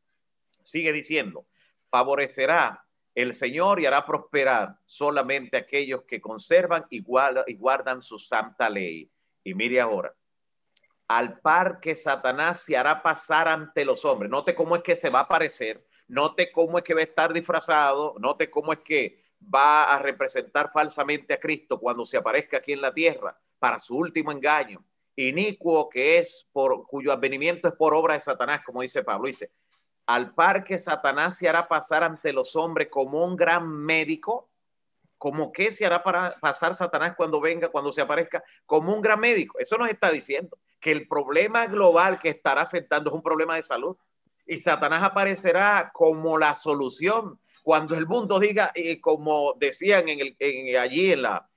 Sigue 0.63 0.91
diciendo, 0.91 1.45
favorecerá 1.89 2.85
el 3.15 3.33
Señor 3.33 3.81
y 3.81 3.85
hará 3.85 4.05
prosperar 4.05 4.77
solamente 4.85 5.57
aquellos 5.57 6.03
que 6.03 6.21
conservan 6.21 6.85
y 6.89 7.01
guardan 7.01 8.01
su 8.01 8.17
santa 8.17 8.69
ley. 8.69 9.09
Y 9.43 9.53
mire 9.53 9.81
ahora, 9.81 10.13
al 11.07 11.39
par 11.39 11.79
que 11.81 11.95
Satanás 11.95 12.61
se 12.61 12.77
hará 12.77 13.03
pasar 13.03 13.47
ante 13.47 13.83
los 13.83 14.05
hombres. 14.05 14.31
Note 14.31 14.55
cómo 14.55 14.77
es 14.77 14.83
que 14.83 14.95
se 14.95 15.09
va 15.09 15.19
a 15.19 15.23
aparecer, 15.23 15.85
note 16.07 16.51
cómo 16.51 16.77
es 16.77 16.83
que 16.83 16.93
va 16.93 17.01
a 17.01 17.03
estar 17.03 17.33
disfrazado, 17.33 18.15
note 18.19 18.49
cómo 18.49 18.71
es 18.71 18.79
que 18.79 19.21
va 19.53 19.93
a 19.93 19.99
representar 19.99 20.71
falsamente 20.71 21.33
a 21.33 21.39
Cristo 21.39 21.79
cuando 21.79 22.05
se 22.05 22.15
aparezca 22.15 22.57
aquí 22.57 22.73
en 22.73 22.81
la 22.81 22.93
tierra 22.93 23.37
para 23.61 23.77
su 23.77 23.95
último 23.95 24.31
engaño. 24.31 24.83
Inicuo 25.15 25.87
que 25.87 26.17
es 26.17 26.47
por 26.51 26.87
cuyo 26.87 27.13
advenimiento 27.13 27.67
es 27.67 27.75
por 27.75 27.93
obra 27.93 28.15
de 28.15 28.19
Satanás, 28.19 28.61
como 28.65 28.81
dice 28.81 29.03
Pablo. 29.03 29.27
Dice, 29.27 29.51
al 30.07 30.33
par 30.33 30.63
que 30.63 30.79
Satanás 30.79 31.37
se 31.37 31.47
hará 31.47 31.67
pasar 31.67 32.03
ante 32.03 32.33
los 32.33 32.55
hombres 32.55 32.87
como 32.89 33.23
un 33.23 33.35
gran 33.35 33.69
médico, 33.69 34.49
como 35.19 35.51
que 35.51 35.71
se 35.71 35.85
hará 35.85 36.01
para 36.01 36.39
pasar 36.39 36.73
Satanás 36.73 37.13
cuando 37.15 37.39
venga, 37.39 37.69
cuando 37.69 37.93
se 37.93 38.01
aparezca, 38.01 38.43
como 38.65 38.95
un 38.95 39.01
gran 39.01 39.19
médico. 39.19 39.59
Eso 39.59 39.77
nos 39.77 39.89
está 39.89 40.09
diciendo 40.09 40.57
que 40.79 40.91
el 40.91 41.07
problema 41.07 41.67
global 41.67 42.19
que 42.19 42.29
estará 42.29 42.61
afectando 42.61 43.11
es 43.11 43.15
un 43.15 43.21
problema 43.21 43.57
de 43.57 43.61
salud. 43.61 43.95
Y 44.47 44.57
Satanás 44.57 45.03
aparecerá 45.03 45.91
como 45.93 46.39
la 46.39 46.55
solución. 46.55 47.39
Cuando 47.61 47.95
el 47.95 48.07
mundo 48.07 48.39
diga, 48.39 48.71
y 48.73 48.99
como 48.99 49.53
decían 49.59 50.09
en 50.09 50.19
el, 50.39 50.77
allí 50.77 51.11
en, 51.11 51.21
la, 51.21 51.47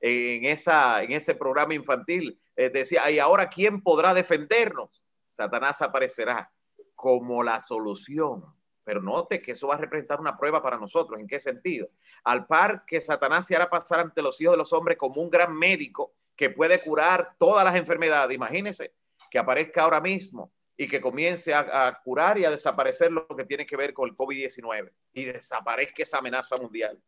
en, 0.00 0.44
esa, 0.44 1.02
en 1.02 1.12
ese 1.12 1.34
programa 1.34 1.74
infantil, 1.74 2.40
eh, 2.56 2.70
decía, 2.70 3.10
¿y 3.10 3.18
ahora 3.18 3.48
quién 3.48 3.82
podrá 3.82 4.14
defendernos? 4.14 5.02
Satanás 5.30 5.82
aparecerá 5.82 6.50
como 6.94 7.42
la 7.42 7.60
solución. 7.60 8.44
Pero 8.84 9.02
note 9.02 9.42
que 9.42 9.52
eso 9.52 9.68
va 9.68 9.74
a 9.74 9.78
representar 9.78 10.18
una 10.18 10.36
prueba 10.36 10.62
para 10.62 10.78
nosotros. 10.78 11.20
¿En 11.20 11.26
qué 11.26 11.38
sentido? 11.38 11.88
Al 12.24 12.46
par 12.46 12.84
que 12.86 13.00
Satanás 13.00 13.46
se 13.46 13.54
hará 13.54 13.68
pasar 13.68 14.00
ante 14.00 14.22
los 14.22 14.40
hijos 14.40 14.54
de 14.54 14.58
los 14.58 14.72
hombres 14.72 14.96
como 14.96 15.20
un 15.20 15.28
gran 15.28 15.54
médico 15.54 16.14
que 16.34 16.50
puede 16.50 16.80
curar 16.80 17.34
todas 17.38 17.64
las 17.64 17.76
enfermedades. 17.76 18.34
Imagínense 18.34 18.94
que 19.30 19.38
aparezca 19.38 19.82
ahora 19.82 20.00
mismo 20.00 20.52
y 20.76 20.88
que 20.88 21.00
comience 21.00 21.52
a, 21.52 22.00
curar 22.02 22.38
y 22.38 22.44
a 22.44 22.50
desaparecer 22.50 23.10
lo 23.10 23.26
que 23.26 23.44
tiene 23.44 23.66
que 23.66 23.76
ver 23.76 23.92
con 23.92 24.08
el 24.08 24.16
COVID-19 24.16 24.90
y 25.12 25.24
desaparezca 25.24 26.04
esa 26.04 26.18
amenaza 26.18 26.56
mundial. 26.56 26.98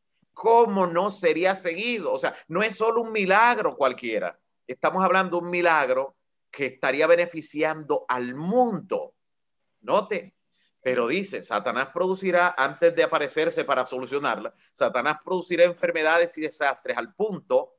¿Cómo 0.40 0.86
no 0.86 1.10
sería 1.10 1.54
seguido? 1.54 2.14
O 2.14 2.18
sea, 2.18 2.34
no 2.48 2.62
es 2.62 2.74
solo 2.74 3.02
un 3.02 3.12
milagro 3.12 3.76
cualquiera. 3.76 4.40
Estamos 4.66 5.04
hablando 5.04 5.36
de 5.36 5.44
un 5.44 5.50
milagro 5.50 6.16
que 6.50 6.64
estaría 6.64 7.06
beneficiando 7.06 8.06
al 8.08 8.34
mundo. 8.34 9.12
Note, 9.82 10.34
pero 10.80 11.08
dice, 11.08 11.42
Satanás 11.42 11.90
producirá, 11.92 12.54
antes 12.56 12.96
de 12.96 13.02
aparecerse 13.02 13.66
para 13.66 13.84
solucionarla, 13.84 14.54
Satanás 14.72 15.18
producirá 15.22 15.64
enfermedades 15.64 16.38
y 16.38 16.40
desastres 16.40 16.96
al 16.96 17.12
punto 17.12 17.74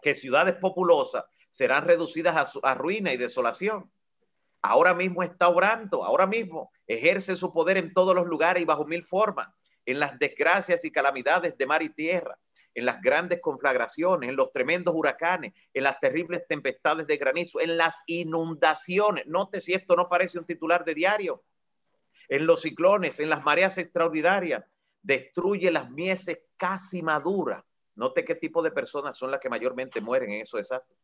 que 0.00 0.14
ciudades 0.14 0.54
populosas 0.54 1.26
serán 1.50 1.84
reducidas 1.84 2.58
a, 2.62 2.74
ruina 2.74 3.12
y 3.12 3.18
desolación. 3.18 3.92
Ahora 4.62 4.94
mismo 4.94 5.22
está 5.22 5.50
obrando, 5.50 6.02
ahora 6.02 6.26
mismo 6.26 6.72
ejerce 6.86 7.36
su 7.36 7.52
poder 7.52 7.76
en 7.76 7.92
todos 7.92 8.14
los 8.14 8.24
lugares 8.24 8.62
y 8.62 8.64
bajo 8.66 8.86
mil 8.86 9.04
formas, 9.04 9.48
en 9.86 10.00
las 10.00 10.18
desgracias 10.18 10.84
y 10.84 10.90
calamidades 10.90 11.56
de 11.56 11.66
mar 11.66 11.82
y 11.82 11.90
tierra, 11.90 12.38
en 12.74 12.86
las 12.86 13.00
grandes 13.00 13.40
conflagraciones, 13.40 14.28
en 14.28 14.36
los 14.36 14.52
tremendos 14.52 14.94
huracanes, 14.96 15.52
en 15.72 15.84
las 15.84 16.00
terribles 16.00 16.46
tempestades 16.48 17.06
de 17.06 17.16
granizo, 17.16 17.60
en 17.60 17.76
las 17.76 18.02
inundaciones. 18.06 19.26
Note 19.26 19.60
si 19.60 19.74
esto 19.74 19.94
no 19.96 20.08
parece 20.08 20.38
un 20.38 20.44
titular 20.44 20.84
de 20.84 20.94
diario. 20.94 21.44
En 22.28 22.46
los 22.46 22.62
ciclones, 22.62 23.20
en 23.20 23.30
las 23.30 23.44
mareas 23.44 23.78
extraordinarias, 23.78 24.64
destruye 25.02 25.70
las 25.70 25.90
mieses 25.90 26.40
casi 26.56 27.02
maduras 27.02 27.62
Note 27.96 28.24
qué 28.24 28.34
tipo 28.34 28.62
de 28.62 28.72
personas 28.72 29.16
son 29.16 29.30
las 29.30 29.40
que 29.40 29.48
mayormente 29.48 30.00
mueren 30.00 30.30
en 30.32 30.40
esos 30.40 30.58
desastres. 30.58 30.98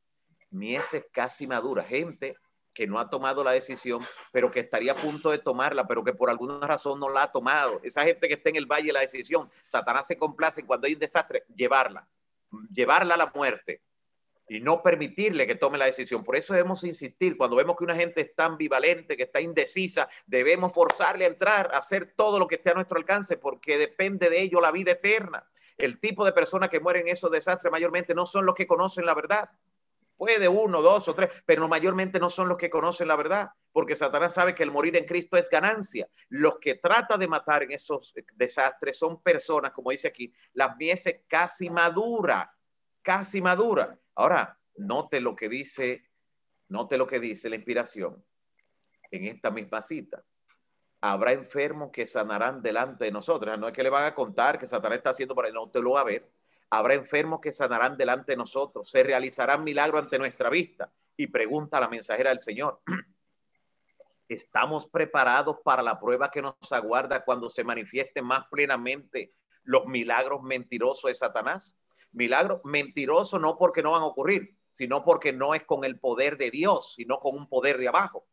Mieses 0.50 1.06
casi 1.12 1.46
maduras, 1.46 1.86
gente 1.86 2.36
que 2.80 2.86
no 2.86 2.98
ha 2.98 3.10
tomado 3.10 3.44
la 3.44 3.52
decisión, 3.52 4.00
pero 4.32 4.50
que 4.50 4.60
estaría 4.60 4.92
a 4.92 4.94
punto 4.94 5.30
de 5.30 5.36
tomarla, 5.36 5.86
pero 5.86 6.02
que 6.02 6.14
por 6.14 6.30
alguna 6.30 6.66
razón 6.66 6.98
no 6.98 7.10
la 7.10 7.24
ha 7.24 7.30
tomado. 7.30 7.78
Esa 7.82 8.04
gente 8.04 8.26
que 8.26 8.32
está 8.32 8.48
en 8.48 8.56
el 8.56 8.64
valle 8.64 8.86
de 8.86 8.94
la 8.94 9.00
decisión, 9.00 9.50
Satanás 9.66 10.06
se 10.06 10.16
complace 10.16 10.64
cuando 10.64 10.86
hay 10.86 10.94
un 10.94 10.98
desastre, 10.98 11.44
llevarla, 11.54 12.08
llevarla 12.72 13.16
a 13.16 13.18
la 13.18 13.32
muerte 13.34 13.82
y 14.48 14.60
no 14.60 14.82
permitirle 14.82 15.46
que 15.46 15.56
tome 15.56 15.76
la 15.76 15.84
decisión. 15.84 16.24
Por 16.24 16.36
eso 16.36 16.54
debemos 16.54 16.82
insistir, 16.82 17.36
cuando 17.36 17.54
vemos 17.54 17.76
que 17.76 17.84
una 17.84 17.94
gente 17.94 18.22
está 18.22 18.46
ambivalente, 18.46 19.14
que 19.14 19.24
está 19.24 19.42
indecisa, 19.42 20.08
debemos 20.24 20.72
forzarle 20.72 21.26
a 21.26 21.28
entrar, 21.28 21.74
a 21.74 21.76
hacer 21.76 22.14
todo 22.16 22.38
lo 22.38 22.46
que 22.46 22.54
esté 22.54 22.70
a 22.70 22.74
nuestro 22.74 22.96
alcance, 22.96 23.36
porque 23.36 23.76
depende 23.76 24.30
de 24.30 24.40
ello 24.40 24.58
la 24.58 24.72
vida 24.72 24.92
eterna 24.92 25.46
el 25.80 25.98
tipo 25.98 26.24
de 26.24 26.32
personas 26.32 26.68
que 26.68 26.80
mueren 26.80 27.06
en 27.06 27.12
esos 27.12 27.30
desastres 27.30 27.72
mayormente 27.72 28.14
no 28.14 28.26
son 28.26 28.44
los 28.44 28.54
que 28.54 28.66
conocen 28.66 29.06
la 29.06 29.14
verdad. 29.14 29.50
Puede 30.20 30.50
uno, 30.50 30.82
dos 30.82 31.08
o 31.08 31.14
tres, 31.14 31.30
pero 31.46 31.66
mayormente 31.66 32.20
no 32.20 32.28
son 32.28 32.46
los 32.46 32.58
que 32.58 32.68
conocen 32.68 33.08
la 33.08 33.16
verdad, 33.16 33.48
porque 33.72 33.96
Satanás 33.96 34.34
sabe 34.34 34.54
que 34.54 34.62
el 34.62 34.70
morir 34.70 34.94
en 34.98 35.06
Cristo 35.06 35.38
es 35.38 35.48
ganancia. 35.48 36.06
Los 36.28 36.58
que 36.58 36.74
trata 36.74 37.16
de 37.16 37.26
matar 37.26 37.62
en 37.62 37.70
esos 37.70 38.12
desastres 38.34 38.98
son 38.98 39.22
personas, 39.22 39.72
como 39.72 39.92
dice 39.92 40.08
aquí, 40.08 40.30
las 40.52 40.76
mieses 40.76 41.22
casi 41.26 41.70
maduras, 41.70 42.68
casi 43.00 43.40
maduras. 43.40 43.98
Ahora, 44.14 44.60
note 44.74 45.22
lo 45.22 45.34
que 45.34 45.48
dice, 45.48 46.04
note 46.68 46.98
lo 46.98 47.06
que 47.06 47.18
dice 47.18 47.48
la 47.48 47.56
inspiración 47.56 48.22
en 49.10 49.24
esta 49.24 49.50
misma 49.50 49.80
cita 49.80 50.22
habrá 51.00 51.32
enfermos 51.32 51.90
que 51.90 52.04
sanarán 52.06 52.60
delante 52.60 53.06
de 53.06 53.10
nosotros. 53.10 53.58
No 53.58 53.68
es 53.68 53.72
que 53.72 53.82
le 53.82 53.88
van 53.88 54.04
a 54.04 54.14
contar 54.14 54.58
que 54.58 54.66
Satanás 54.66 54.98
está 54.98 55.08
haciendo 55.08 55.34
para 55.34 55.50
no 55.50 55.70
te 55.70 55.80
lo 55.80 55.92
va 55.92 56.02
a 56.02 56.04
ver. 56.04 56.30
Habrá 56.70 56.94
enfermos 56.94 57.40
que 57.40 57.50
sanarán 57.50 57.96
delante 57.96 58.32
de 58.32 58.36
nosotros. 58.36 58.88
Se 58.88 59.02
realizarán 59.02 59.64
milagros 59.64 60.04
ante 60.04 60.18
nuestra 60.18 60.48
vista. 60.48 60.92
Y 61.16 61.26
pregunta 61.26 61.80
la 61.80 61.88
mensajera 61.88 62.30
del 62.30 62.40
Señor. 62.40 62.80
¿Estamos 64.28 64.88
preparados 64.88 65.56
para 65.64 65.82
la 65.82 65.98
prueba 65.98 66.30
que 66.30 66.40
nos 66.40 66.54
aguarda 66.70 67.24
cuando 67.24 67.50
se 67.50 67.64
manifiesten 67.64 68.24
más 68.24 68.46
plenamente 68.48 69.34
los 69.64 69.86
milagros 69.86 70.42
mentirosos 70.42 71.10
de 71.10 71.14
Satanás? 71.16 71.76
Milagros 72.12 72.60
mentirosos 72.62 73.40
no 73.40 73.58
porque 73.58 73.82
no 73.82 73.90
van 73.90 74.02
a 74.02 74.06
ocurrir, 74.06 74.56
sino 74.68 75.04
porque 75.04 75.32
no 75.32 75.54
es 75.54 75.64
con 75.64 75.84
el 75.84 75.98
poder 75.98 76.36
de 76.38 76.52
Dios, 76.52 76.94
sino 76.94 77.18
con 77.18 77.36
un 77.36 77.48
poder 77.48 77.78
de 77.78 77.88
abajo. 77.88 78.24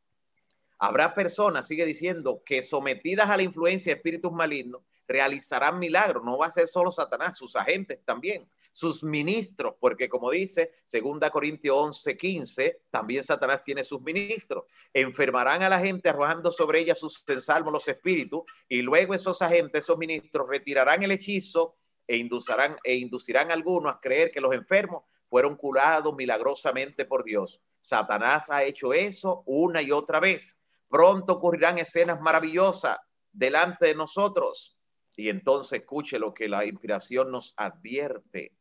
Habrá 0.78 1.16
personas, 1.16 1.68
sigue 1.68 1.86
diciendo, 1.86 2.44
que 2.46 2.62
sometidas 2.62 3.32
a 3.32 3.38
la 3.38 3.44
influencia 3.44 3.92
de 3.92 3.98
espíritus 3.98 4.32
malignos 4.32 4.84
realizarán 5.08 5.80
milagros. 5.80 6.24
No 6.24 6.38
va 6.38 6.48
a 6.48 6.52
ser 6.52 6.68
solo 6.68 6.92
Satanás, 6.92 7.38
sus 7.38 7.56
agentes 7.56 8.00
también, 8.06 8.48
sus 8.72 9.04
ministros, 9.04 9.76
porque 9.80 10.10
como 10.10 10.32
dice 10.32 10.72
2 10.92 11.30
Corintios 11.32 11.76
11, 11.76 12.18
15, 12.18 12.82
también 12.92 13.24
Satanás 13.24 13.64
tiene 13.64 13.84
sus 13.84 14.02
ministros. 14.02 14.66
Enfermarán 14.94 15.64
a 15.64 15.70
la 15.70 15.80
gente 15.80 16.10
arrojando 16.10 16.52
sobre 16.52 16.80
ella 16.80 16.96
sus 16.96 17.24
ensalmos 17.28 17.74
los 17.74 17.88
espíritus 17.88 18.44
y 18.68 18.82
luego 18.82 19.14
esos 19.14 19.42
agentes, 19.42 19.84
esos 19.84 19.98
ministros 19.98 20.48
retirarán 20.48 21.04
el 21.04 21.12
hechizo 21.12 21.76
e 22.06 22.18
inducirán, 22.18 22.78
e 22.84 22.96
inducirán 22.96 23.52
a 23.52 23.54
algunos 23.54 23.94
a 23.94 24.00
creer 24.00 24.32
que 24.32 24.42
los 24.42 24.54
enfermos 24.54 25.04
fueron 25.26 25.56
curados 25.56 26.16
milagrosamente 26.16 27.06
por 27.06 27.24
Dios. 27.24 27.62
Satanás 27.80 28.50
ha 28.50 28.64
hecho 28.64 28.94
eso 28.94 29.44
una 29.46 29.82
y 29.82 29.92
otra 29.92 30.20
vez. 30.20 30.58
Pronto 30.90 31.34
ocurrirán 31.34 31.78
escenas 31.78 32.22
maravillosas 32.22 32.98
delante 33.32 33.88
de 33.88 33.96
nosotros. 33.96 34.77
Y 35.18 35.28
entonces 35.28 35.82
escuche 35.82 36.18
lo 36.18 36.34
que 36.34 36.48
la 36.48 36.64
inspiración 36.64 37.30
nos 37.32 37.54
advierte. 37.58 38.54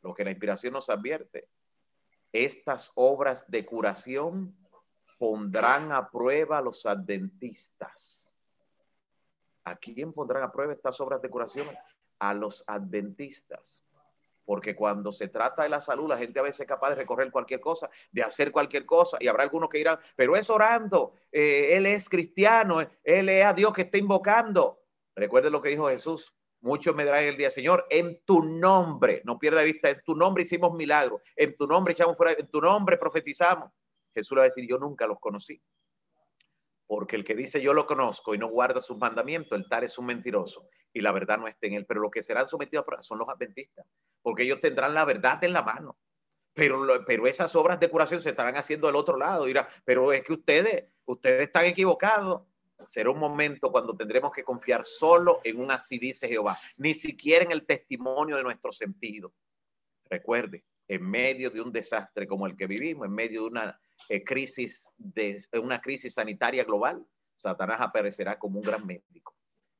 Lo 0.00 0.14
que 0.14 0.24
la 0.24 0.30
inspiración 0.30 0.72
nos 0.72 0.88
advierte. 0.88 1.48
Estas 2.32 2.92
obras 2.94 3.50
de 3.50 3.66
curación 3.66 4.56
pondrán 5.18 5.92
a 5.92 6.10
prueba 6.10 6.56
a 6.56 6.62
los 6.62 6.86
adventistas. 6.86 8.32
¿A 9.64 9.76
quién 9.76 10.14
pondrán 10.14 10.44
a 10.44 10.52
prueba 10.52 10.72
estas 10.72 10.98
obras 11.00 11.20
de 11.20 11.28
curación? 11.28 11.66
a 12.18 12.34
los 12.34 12.64
adventistas. 12.66 13.84
Porque 14.44 14.74
cuando 14.74 15.12
se 15.12 15.28
trata 15.28 15.62
de 15.62 15.68
la 15.68 15.80
salud, 15.80 16.08
la 16.08 16.16
gente 16.16 16.38
a 16.38 16.42
veces 16.42 16.60
es 16.60 16.66
capaz 16.66 16.90
de 16.90 16.96
recorrer 16.96 17.30
cualquier 17.30 17.60
cosa, 17.60 17.90
de 18.10 18.22
hacer 18.22 18.50
cualquier 18.50 18.86
cosa, 18.86 19.18
y 19.20 19.28
habrá 19.28 19.42
algunos 19.42 19.68
que 19.68 19.78
dirán, 19.78 19.98
pero 20.16 20.36
es 20.36 20.48
orando, 20.48 21.12
eh, 21.30 21.76
él 21.76 21.84
es 21.84 22.08
cristiano, 22.08 22.80
él 23.04 23.28
es 23.28 23.44
a 23.44 23.52
Dios 23.52 23.74
que 23.74 23.82
está 23.82 23.98
invocando. 23.98 24.80
Recuerden 25.18 25.52
lo 25.52 25.60
que 25.60 25.70
dijo 25.70 25.88
Jesús, 25.88 26.34
Muchos 26.60 26.96
me 26.96 27.04
dirán 27.04 27.22
el 27.22 27.36
día, 27.36 27.50
Señor, 27.50 27.86
en 27.88 28.18
tu 28.24 28.42
nombre, 28.42 29.22
no 29.24 29.38
pierda 29.38 29.62
vista, 29.62 29.90
en 29.90 30.02
tu 30.02 30.16
nombre 30.16 30.42
hicimos 30.42 30.74
milagros, 30.74 31.22
en 31.36 31.56
tu 31.56 31.68
nombre 31.68 31.92
echamos 31.92 32.16
fuera, 32.16 32.32
en 32.32 32.48
tu 32.48 32.60
nombre 32.60 32.96
profetizamos. 32.96 33.70
Jesús 34.12 34.32
le 34.32 34.40
va 34.40 34.42
a 34.42 34.48
decir, 34.48 34.66
yo 34.68 34.76
nunca 34.76 35.06
los 35.06 35.20
conocí. 35.20 35.62
Porque 36.86 37.14
el 37.14 37.22
que 37.22 37.36
dice 37.36 37.60
yo 37.60 37.74
lo 37.74 37.86
conozco 37.86 38.34
y 38.34 38.38
no 38.38 38.48
guarda 38.48 38.80
sus 38.80 38.96
mandamientos, 38.96 39.56
el 39.56 39.68
tal 39.68 39.84
es 39.84 39.96
un 39.98 40.06
mentiroso 40.06 40.68
y 40.92 41.00
la 41.00 41.12
verdad 41.12 41.38
no 41.38 41.46
está 41.46 41.68
en 41.68 41.74
él. 41.74 41.86
Pero 41.86 42.00
los 42.00 42.10
que 42.10 42.22
serán 42.22 42.48
sometidos 42.48 42.82
a 42.82 42.86
prueba 42.86 43.02
son 43.04 43.18
los 43.18 43.28
adventistas, 43.28 43.86
porque 44.20 44.42
ellos 44.42 44.60
tendrán 44.60 44.94
la 44.94 45.04
verdad 45.04 45.42
en 45.44 45.52
la 45.52 45.62
mano. 45.62 45.96
Pero, 46.54 47.04
pero 47.06 47.28
esas 47.28 47.54
obras 47.54 47.78
de 47.78 47.88
curación 47.88 48.20
se 48.20 48.30
estarán 48.30 48.56
haciendo 48.56 48.88
del 48.88 48.96
otro 48.96 49.16
lado. 49.16 49.44
Dirá, 49.44 49.68
pero 49.84 50.12
es 50.12 50.24
que 50.24 50.32
ustedes, 50.32 50.86
ustedes 51.04 51.42
están 51.42 51.66
equivocados 51.66 52.47
será 52.86 53.10
un 53.10 53.18
momento 53.18 53.72
cuando 53.72 53.96
tendremos 53.96 54.32
que 54.32 54.44
confiar 54.44 54.84
solo 54.84 55.40
en 55.44 55.60
un 55.60 55.70
así 55.70 55.98
dice 55.98 56.28
Jehová, 56.28 56.56
ni 56.76 56.94
siquiera 56.94 57.44
en 57.44 57.52
el 57.52 57.66
testimonio 57.66 58.36
de 58.36 58.42
nuestro 58.42 58.72
sentido. 58.72 59.32
Recuerde, 60.08 60.64
en 60.86 61.02
medio 61.02 61.50
de 61.50 61.60
un 61.60 61.72
desastre 61.72 62.26
como 62.26 62.46
el 62.46 62.56
que 62.56 62.66
vivimos, 62.66 63.06
en 63.06 63.12
medio 63.12 63.42
de 63.42 63.46
una 63.48 63.80
eh, 64.08 64.24
crisis 64.24 64.90
de 64.96 65.38
una 65.60 65.80
crisis 65.80 66.14
sanitaria 66.14 66.64
global, 66.64 67.04
Satanás 67.34 67.78
aparecerá 67.80 68.38
como 68.38 68.58
un 68.58 68.64
gran 68.64 68.86
médico. 68.86 69.34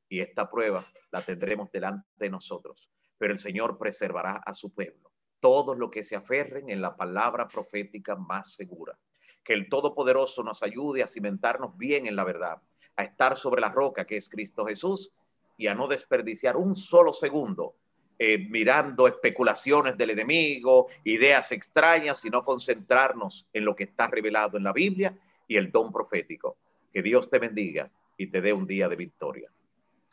Y 0.08 0.20
esta 0.20 0.50
prueba 0.50 0.86
la 1.10 1.24
tendremos 1.24 1.70
delante 1.70 2.06
de 2.16 2.30
nosotros. 2.30 2.90
Pero 3.16 3.32
el 3.32 3.38
Señor 3.38 3.78
preservará 3.78 4.42
a 4.44 4.54
su 4.54 4.72
pueblo. 4.72 5.12
Todos 5.40 5.76
los 5.76 5.90
que 5.90 6.04
se 6.04 6.16
aferren 6.16 6.68
en 6.70 6.80
la 6.80 6.96
palabra 6.96 7.48
profética 7.48 8.16
más 8.16 8.54
segura. 8.54 8.98
Que 9.42 9.54
el 9.54 9.68
Todopoderoso 9.68 10.42
nos 10.42 10.62
ayude 10.62 11.02
a 11.02 11.08
cimentarnos 11.08 11.76
bien 11.76 12.06
en 12.06 12.16
la 12.16 12.24
verdad 12.24 12.60
a 12.98 13.04
estar 13.04 13.36
sobre 13.36 13.60
la 13.60 13.70
roca 13.70 14.04
que 14.04 14.16
es 14.16 14.28
Cristo 14.28 14.66
Jesús 14.66 15.12
y 15.56 15.68
a 15.68 15.74
no 15.74 15.86
desperdiciar 15.86 16.56
un 16.56 16.74
solo 16.74 17.12
segundo 17.12 17.76
eh, 18.18 18.38
mirando 18.50 19.06
especulaciones 19.06 19.96
del 19.96 20.10
enemigo, 20.10 20.88
ideas 21.04 21.52
extrañas, 21.52 22.18
sino 22.18 22.42
concentrarnos 22.42 23.46
en 23.52 23.64
lo 23.64 23.76
que 23.76 23.84
está 23.84 24.08
revelado 24.08 24.58
en 24.58 24.64
la 24.64 24.72
Biblia 24.72 25.16
y 25.46 25.56
el 25.56 25.70
don 25.70 25.92
profético. 25.92 26.56
Que 26.92 27.00
Dios 27.00 27.30
te 27.30 27.38
bendiga 27.38 27.88
y 28.16 28.26
te 28.26 28.40
dé 28.40 28.52
un 28.52 28.66
día 28.66 28.88
de 28.88 28.96
victoria. 28.96 29.48